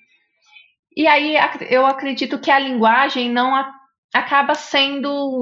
[0.98, 1.36] E aí
[1.70, 3.72] eu acredito que a linguagem não a,
[4.12, 5.38] acaba sendo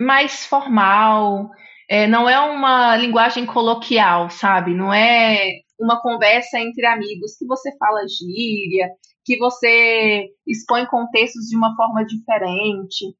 [0.00, 1.48] mais formal,
[1.88, 4.74] é, não é uma linguagem coloquial, sabe?
[4.74, 8.90] Não é uma conversa entre amigos que você fala gíria,
[9.24, 13.14] que você expõe contextos de uma forma diferente.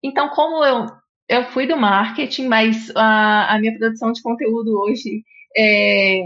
[0.00, 0.86] Então, como eu,
[1.28, 5.24] eu fui do marketing, mas a, a minha produção de conteúdo hoje
[5.56, 6.22] é,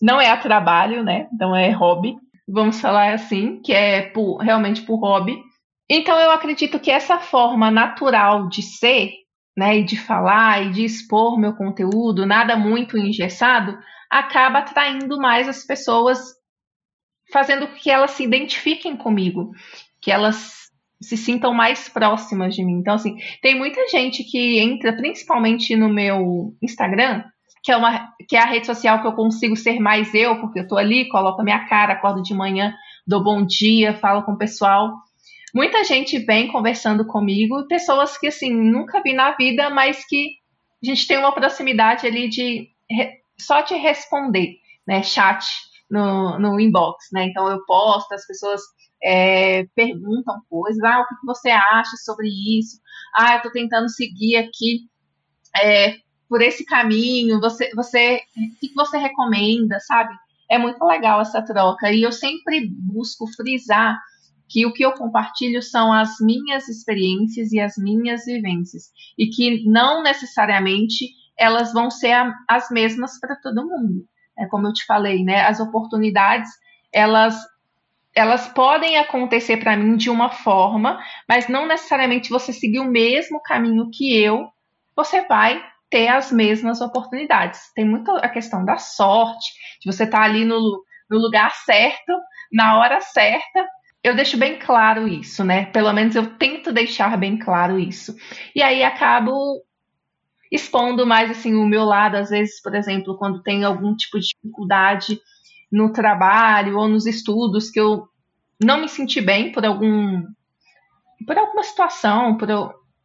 [0.00, 1.28] não é a trabalho, né?
[1.32, 2.16] Então é hobby,
[2.46, 5.36] vamos falar assim, que é por, realmente por hobby.
[5.88, 9.12] Então eu acredito que essa forma natural de ser,
[9.56, 13.78] né, e de falar e de expor meu conteúdo, nada muito engessado,
[14.10, 16.20] acaba atraindo mais as pessoas,
[17.32, 19.50] fazendo com que elas se identifiquem comigo,
[20.00, 20.66] que elas
[21.00, 22.74] se sintam mais próximas de mim.
[22.74, 27.24] Então, assim, tem muita gente que entra, principalmente no meu Instagram,
[27.66, 30.60] que é, uma, que é a rede social que eu consigo ser mais eu, porque
[30.60, 32.72] eu tô ali, coloco a minha cara, acordo de manhã,
[33.04, 34.94] dou bom dia, falo com o pessoal.
[35.52, 40.36] Muita gente vem conversando comigo, pessoas que, assim, nunca vi na vida, mas que
[40.80, 42.68] a gente tem uma proximidade ali de
[43.36, 45.44] só de responder, né, chat
[45.90, 48.60] no, no inbox, né, então eu posto, as pessoas
[49.02, 52.80] é, perguntam coisas, ah, o que você acha sobre isso?
[53.12, 54.88] Ah, eu estou tentando seguir aqui
[55.60, 55.96] é,
[56.28, 60.14] por esse caminho, você, você, o que você recomenda, sabe?
[60.48, 63.98] É muito legal essa troca e eu sempre busco frisar
[64.48, 69.68] que o que eu compartilho são as minhas experiências e as minhas vivências e que
[69.68, 71.06] não necessariamente
[71.36, 74.06] elas vão ser a, as mesmas para todo mundo.
[74.38, 75.42] É como eu te falei, né?
[75.42, 76.50] As oportunidades
[76.92, 77.36] elas
[78.14, 80.98] elas podem acontecer para mim de uma forma,
[81.28, 84.48] mas não necessariamente você seguir o mesmo caminho que eu,
[84.96, 87.72] você vai ter as mesmas oportunidades.
[87.74, 92.12] Tem muito a questão da sorte, de você estar tá ali no, no lugar certo,
[92.52, 93.66] na hora certa.
[94.02, 95.66] Eu deixo bem claro isso, né?
[95.66, 98.14] Pelo menos eu tento deixar bem claro isso.
[98.54, 99.62] E aí acabo
[100.50, 104.28] expondo mais assim o meu lado, às vezes, por exemplo, quando tem algum tipo de
[104.28, 105.20] dificuldade
[105.70, 108.08] no trabalho ou nos estudos que eu
[108.62, 110.22] não me senti bem por algum
[111.26, 112.48] por alguma situação, por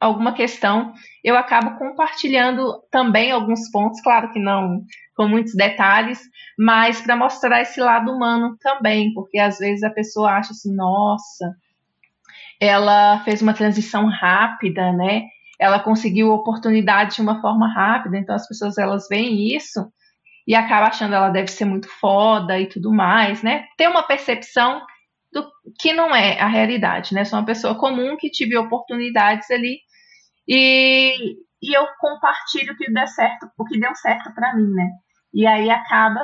[0.02, 0.93] alguma questão,
[1.24, 4.84] eu acabo compartilhando também alguns pontos, claro que não
[5.16, 6.20] com muitos detalhes,
[6.58, 11.56] mas para mostrar esse lado humano também, porque às vezes a pessoa acha assim, nossa,
[12.60, 15.26] ela fez uma transição rápida, né?
[15.60, 19.91] Ela conseguiu oportunidade de uma forma rápida, então as pessoas elas veem isso
[20.47, 23.66] e acaba achando ela deve ser muito foda e tudo mais, né?
[23.78, 24.82] Tem uma percepção
[25.32, 25.47] do
[25.80, 27.24] que não é a realidade, né?
[27.24, 29.78] Sou uma pessoa comum que tive oportunidades ali
[30.48, 34.89] e, e eu compartilho o que deu certo, o que deu certo para mim, né?
[35.34, 36.24] E aí acaba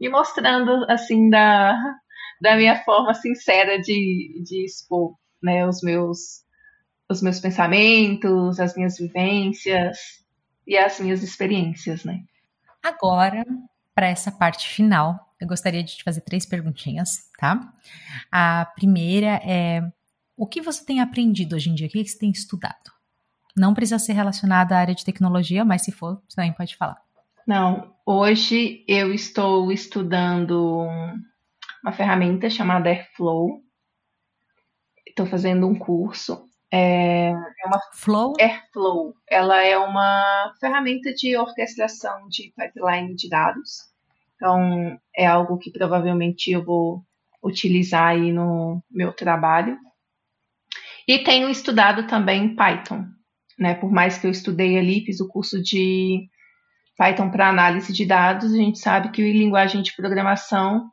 [0.00, 1.74] me mostrando assim da,
[2.40, 6.44] da minha forma sincera de, de expor né, os meus
[7.10, 9.98] os meus pensamentos, as minhas vivências
[10.64, 12.20] e as minhas experiências, né?
[12.80, 13.44] Agora,
[13.92, 17.60] para essa parte final, eu gostaria de te fazer três perguntinhas, tá?
[18.30, 19.82] A primeira é:
[20.36, 21.88] o que você tem aprendido hoje em dia?
[21.88, 22.92] O que você tem estudado?
[23.60, 26.96] Não precisa ser relacionado à área de tecnologia, mas se for, também pode falar.
[27.46, 30.88] Não, hoje eu estou estudando
[31.82, 33.60] uma ferramenta chamada Airflow.
[35.06, 36.48] Estou fazendo um curso.
[36.72, 38.32] É, é uma Flow?
[38.40, 39.12] Airflow.
[39.28, 43.90] Ela é uma ferramenta de orquestração de pipeline de dados.
[44.36, 47.04] Então, é algo que provavelmente eu vou
[47.44, 49.76] utilizar aí no meu trabalho.
[51.06, 53.04] E tenho estudado também Python,
[53.60, 53.74] né?
[53.74, 56.26] Por mais que eu estudei ali, fiz o curso de
[56.96, 60.90] Python para análise de dados, a gente sabe que linguagem de programação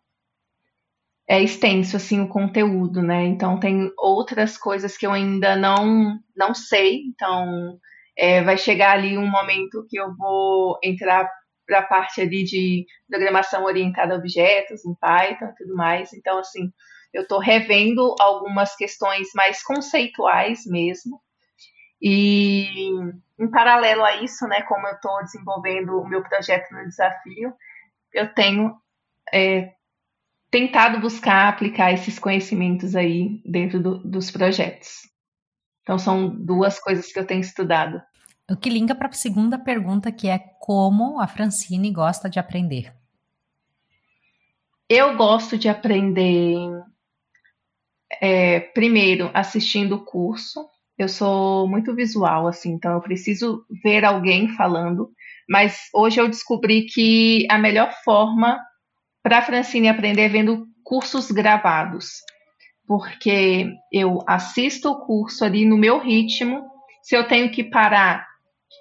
[1.30, 3.26] é extenso assim o conteúdo, né?
[3.26, 7.02] Então tem outras coisas que eu ainda não não sei.
[7.08, 7.78] Então
[8.18, 11.30] é, vai chegar ali um momento que eu vou entrar
[11.66, 16.14] para a parte ali de programação orientada a objetos em Python, tudo mais.
[16.14, 16.72] Então assim
[17.14, 21.22] eu estou revendo algumas questões mais conceituais mesmo.
[22.02, 22.90] E
[23.40, 27.54] em paralelo a isso, né, como eu estou desenvolvendo o meu projeto no desafio,
[28.14, 28.76] eu tenho
[29.34, 29.74] é,
[30.50, 35.08] tentado buscar aplicar esses conhecimentos aí dentro do, dos projetos.
[35.82, 38.02] Então são duas coisas que eu tenho estudado.
[38.50, 42.94] O que linka para a segunda pergunta, que é como a Francine gosta de aprender.
[44.90, 46.56] Eu gosto de aprender
[48.22, 50.66] é, primeiro assistindo o curso.
[50.98, 55.12] Eu sou muito visual, assim, então eu preciso ver alguém falando.
[55.48, 58.60] Mas hoje eu descobri que a melhor forma
[59.22, 62.22] para a Francine aprender é vendo cursos gravados,
[62.88, 66.64] porque eu assisto o curso ali no meu ritmo.
[67.04, 68.26] Se eu tenho que parar,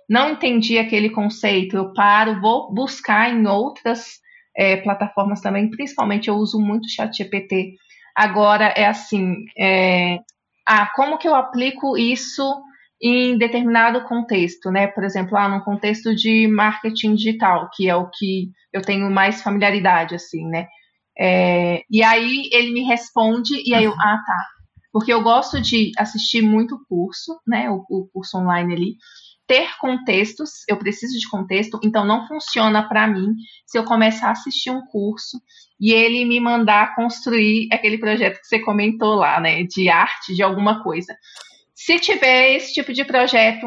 [0.08, 4.20] não entendi aquele conceito, eu paro, vou buscar em outras
[4.56, 5.68] é, plataformas também.
[5.68, 7.74] Principalmente eu uso muito o ChatGPT.
[8.14, 10.18] Agora é assim, é,
[10.66, 12.62] ah, como que eu aplico isso
[13.00, 14.86] em determinado contexto, né?
[14.86, 19.42] Por exemplo, ah, no contexto de marketing digital, que é o que eu tenho mais
[19.42, 20.66] familiaridade, assim, né?
[21.18, 24.00] É, e aí ele me responde e aí eu, uhum.
[24.00, 24.46] ah, tá.
[24.92, 27.70] Porque eu gosto de assistir muito curso, né?
[27.70, 28.96] O, o curso online ali.
[29.46, 33.34] Ter contextos, eu preciso de contexto, então não funciona para mim
[33.64, 35.40] se eu começar a assistir um curso
[35.78, 39.62] e ele me mandar construir aquele projeto que você comentou lá, né?
[39.62, 41.16] De arte, de alguma coisa.
[41.74, 43.66] Se tiver esse tipo de projeto,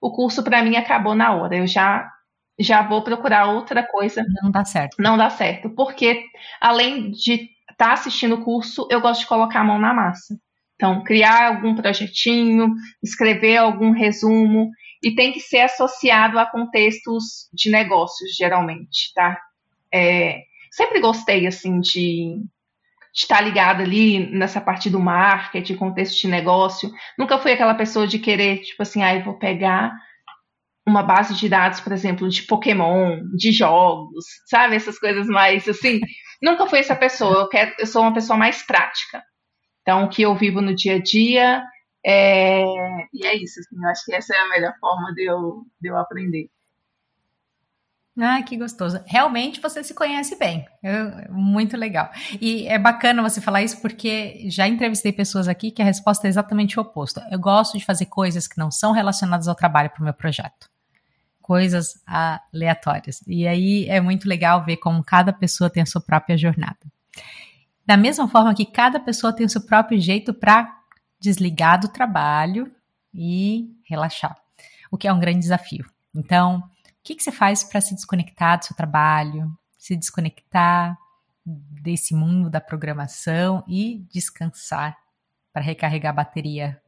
[0.00, 1.56] o curso para mim acabou na hora.
[1.56, 2.10] Eu já
[2.58, 4.24] já vou procurar outra coisa.
[4.42, 4.96] Não dá certo.
[4.98, 6.24] Não dá certo, porque
[6.60, 7.32] além de
[7.70, 10.38] estar tá assistindo o curso, eu gosto de colocar a mão na massa.
[10.76, 14.70] Então, criar algum projetinho, escrever algum resumo
[15.04, 19.38] e tem que ser associado a contextos de negócios, geralmente, tá?
[19.92, 20.40] É,
[20.70, 22.42] sempre gostei assim de
[23.14, 26.90] estar ligada ali nessa parte do marketing, contexto de negócio.
[27.18, 29.92] Nunca fui aquela pessoa de querer, tipo assim, ah, eu vou pegar
[30.86, 34.74] uma base de dados, por exemplo, de Pokémon, de jogos, sabe?
[34.74, 36.00] Essas coisas mais assim.
[36.42, 37.40] Nunca fui essa pessoa.
[37.40, 39.22] Eu, quero, eu sou uma pessoa mais prática.
[39.82, 41.62] Então, o que eu vivo no dia a dia.
[42.04, 42.64] É...
[43.12, 43.60] E é isso.
[43.60, 46.50] Assim, eu acho que essa é a melhor forma de eu, de eu aprender.
[48.16, 49.00] Ah, que gostoso.
[49.06, 50.64] Realmente você se conhece bem.
[50.80, 52.10] Eu, muito legal.
[52.40, 56.30] E é bacana você falar isso porque já entrevistei pessoas aqui que a resposta é
[56.30, 57.20] exatamente o oposto.
[57.30, 60.70] Eu gosto de fazer coisas que não são relacionadas ao trabalho para o meu projeto.
[61.42, 63.20] Coisas aleatórias.
[63.26, 66.78] E aí é muito legal ver como cada pessoa tem a sua própria jornada.
[67.84, 70.72] Da mesma forma que cada pessoa tem o seu próprio jeito para
[71.24, 72.70] desligar do trabalho
[73.12, 74.36] e relaxar,
[74.90, 75.84] o que é um grande desafio.
[76.14, 76.62] Então,
[77.04, 80.96] que, que você faz para se desconectar do seu trabalho, se desconectar
[81.44, 84.96] desse mundo da programação e descansar
[85.52, 86.80] para recarregar a bateria?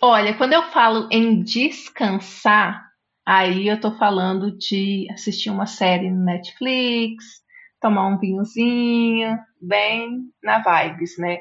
[0.00, 2.90] Olha, quando eu falo em descansar,
[3.24, 7.42] aí eu tô falando de assistir uma série no Netflix,
[7.78, 11.38] tomar um vinhozinho, bem na vibes, né?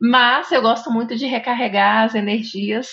[0.00, 2.88] Mas eu gosto muito de recarregar as energias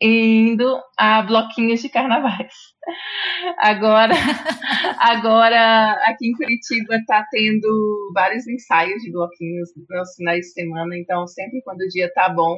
[0.00, 2.52] indo a bloquinhos de carnavais.
[3.58, 4.14] Agora,
[5.00, 11.26] agora aqui em Curitiba está tendo vários ensaios de bloquinhos nos finais de semana, então
[11.26, 12.56] sempre quando o dia tá bom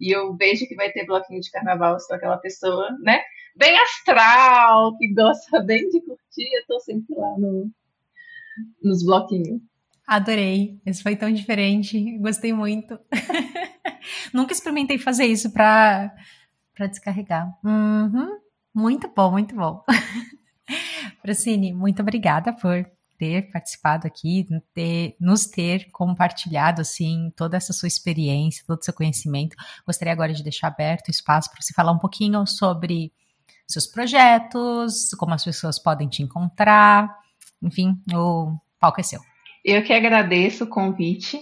[0.00, 3.20] e eu vejo que vai ter bloquinho de carnaval, eu sou aquela pessoa, né?
[3.56, 7.70] Bem astral, que gosta bem de curtir, eu tô sempre lá no,
[8.82, 9.60] nos bloquinhos.
[10.06, 10.80] Adorei.
[10.84, 12.18] Esse foi tão diferente.
[12.18, 12.98] Gostei muito.
[14.32, 16.14] Nunca experimentei fazer isso para
[16.74, 17.56] para descarregar.
[17.64, 18.38] Uhum.
[18.74, 19.84] Muito bom, muito bom.
[21.22, 22.84] Francine, muito obrigada por
[23.16, 28.92] ter participado aqui, ter, nos ter compartilhado assim toda essa sua experiência, todo o seu
[28.92, 29.56] conhecimento.
[29.86, 33.12] Gostaria agora de deixar aberto o espaço para você falar um pouquinho sobre
[33.66, 37.08] seus projetos, como as pessoas podem te encontrar,
[37.62, 39.33] enfim, o palco é seu.
[39.64, 41.40] Eu que agradeço o convite.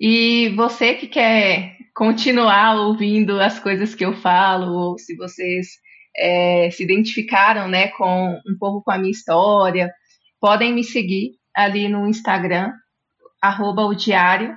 [0.00, 5.68] E você que quer continuar ouvindo as coisas que eu falo, ou se vocês
[6.16, 9.92] é, se identificaram né, com um pouco com a minha história,
[10.40, 12.72] podem me seguir ali no Instagram,
[13.40, 14.56] arroba o Diário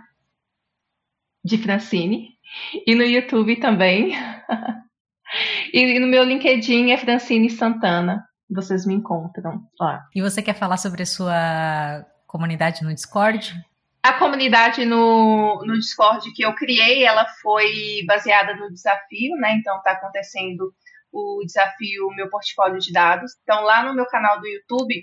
[1.44, 2.30] de Francine,
[2.88, 4.14] e no YouTube também.
[5.72, 8.26] e no meu LinkedIn é Francine Santana.
[8.49, 10.07] Vocês me encontram lá.
[10.15, 12.06] E você quer falar sobre a sua
[12.36, 13.56] comunidade no Discord?
[14.03, 19.56] A comunidade no, no Discord que eu criei, ela foi baseada no desafio, né?
[19.56, 20.74] Então está acontecendo
[21.14, 23.32] o desafio Meu Portfólio de Dados.
[23.41, 25.02] Então lá no meu canal do YouTube,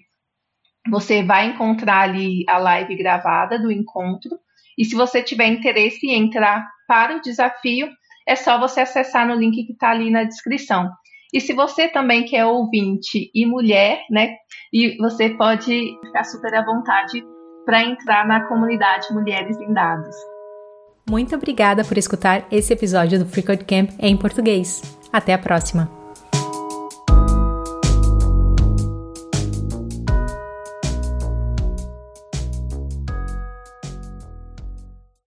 [0.91, 4.39] você vai encontrar ali a live gravada do encontro.
[4.77, 7.89] E se você tiver interesse em entrar para o desafio,
[8.27, 10.91] é só você acessar no link que está ali na descrição.
[11.33, 14.37] E se você também quer ouvinte e mulher, né?
[14.73, 17.25] E você pode ficar super à vontade
[17.65, 20.15] para entrar na comunidade Mulheres em Dados.
[21.09, 24.83] Muito obrigada por escutar esse episódio do Free Camp em português.
[25.13, 26.02] Até a próxima!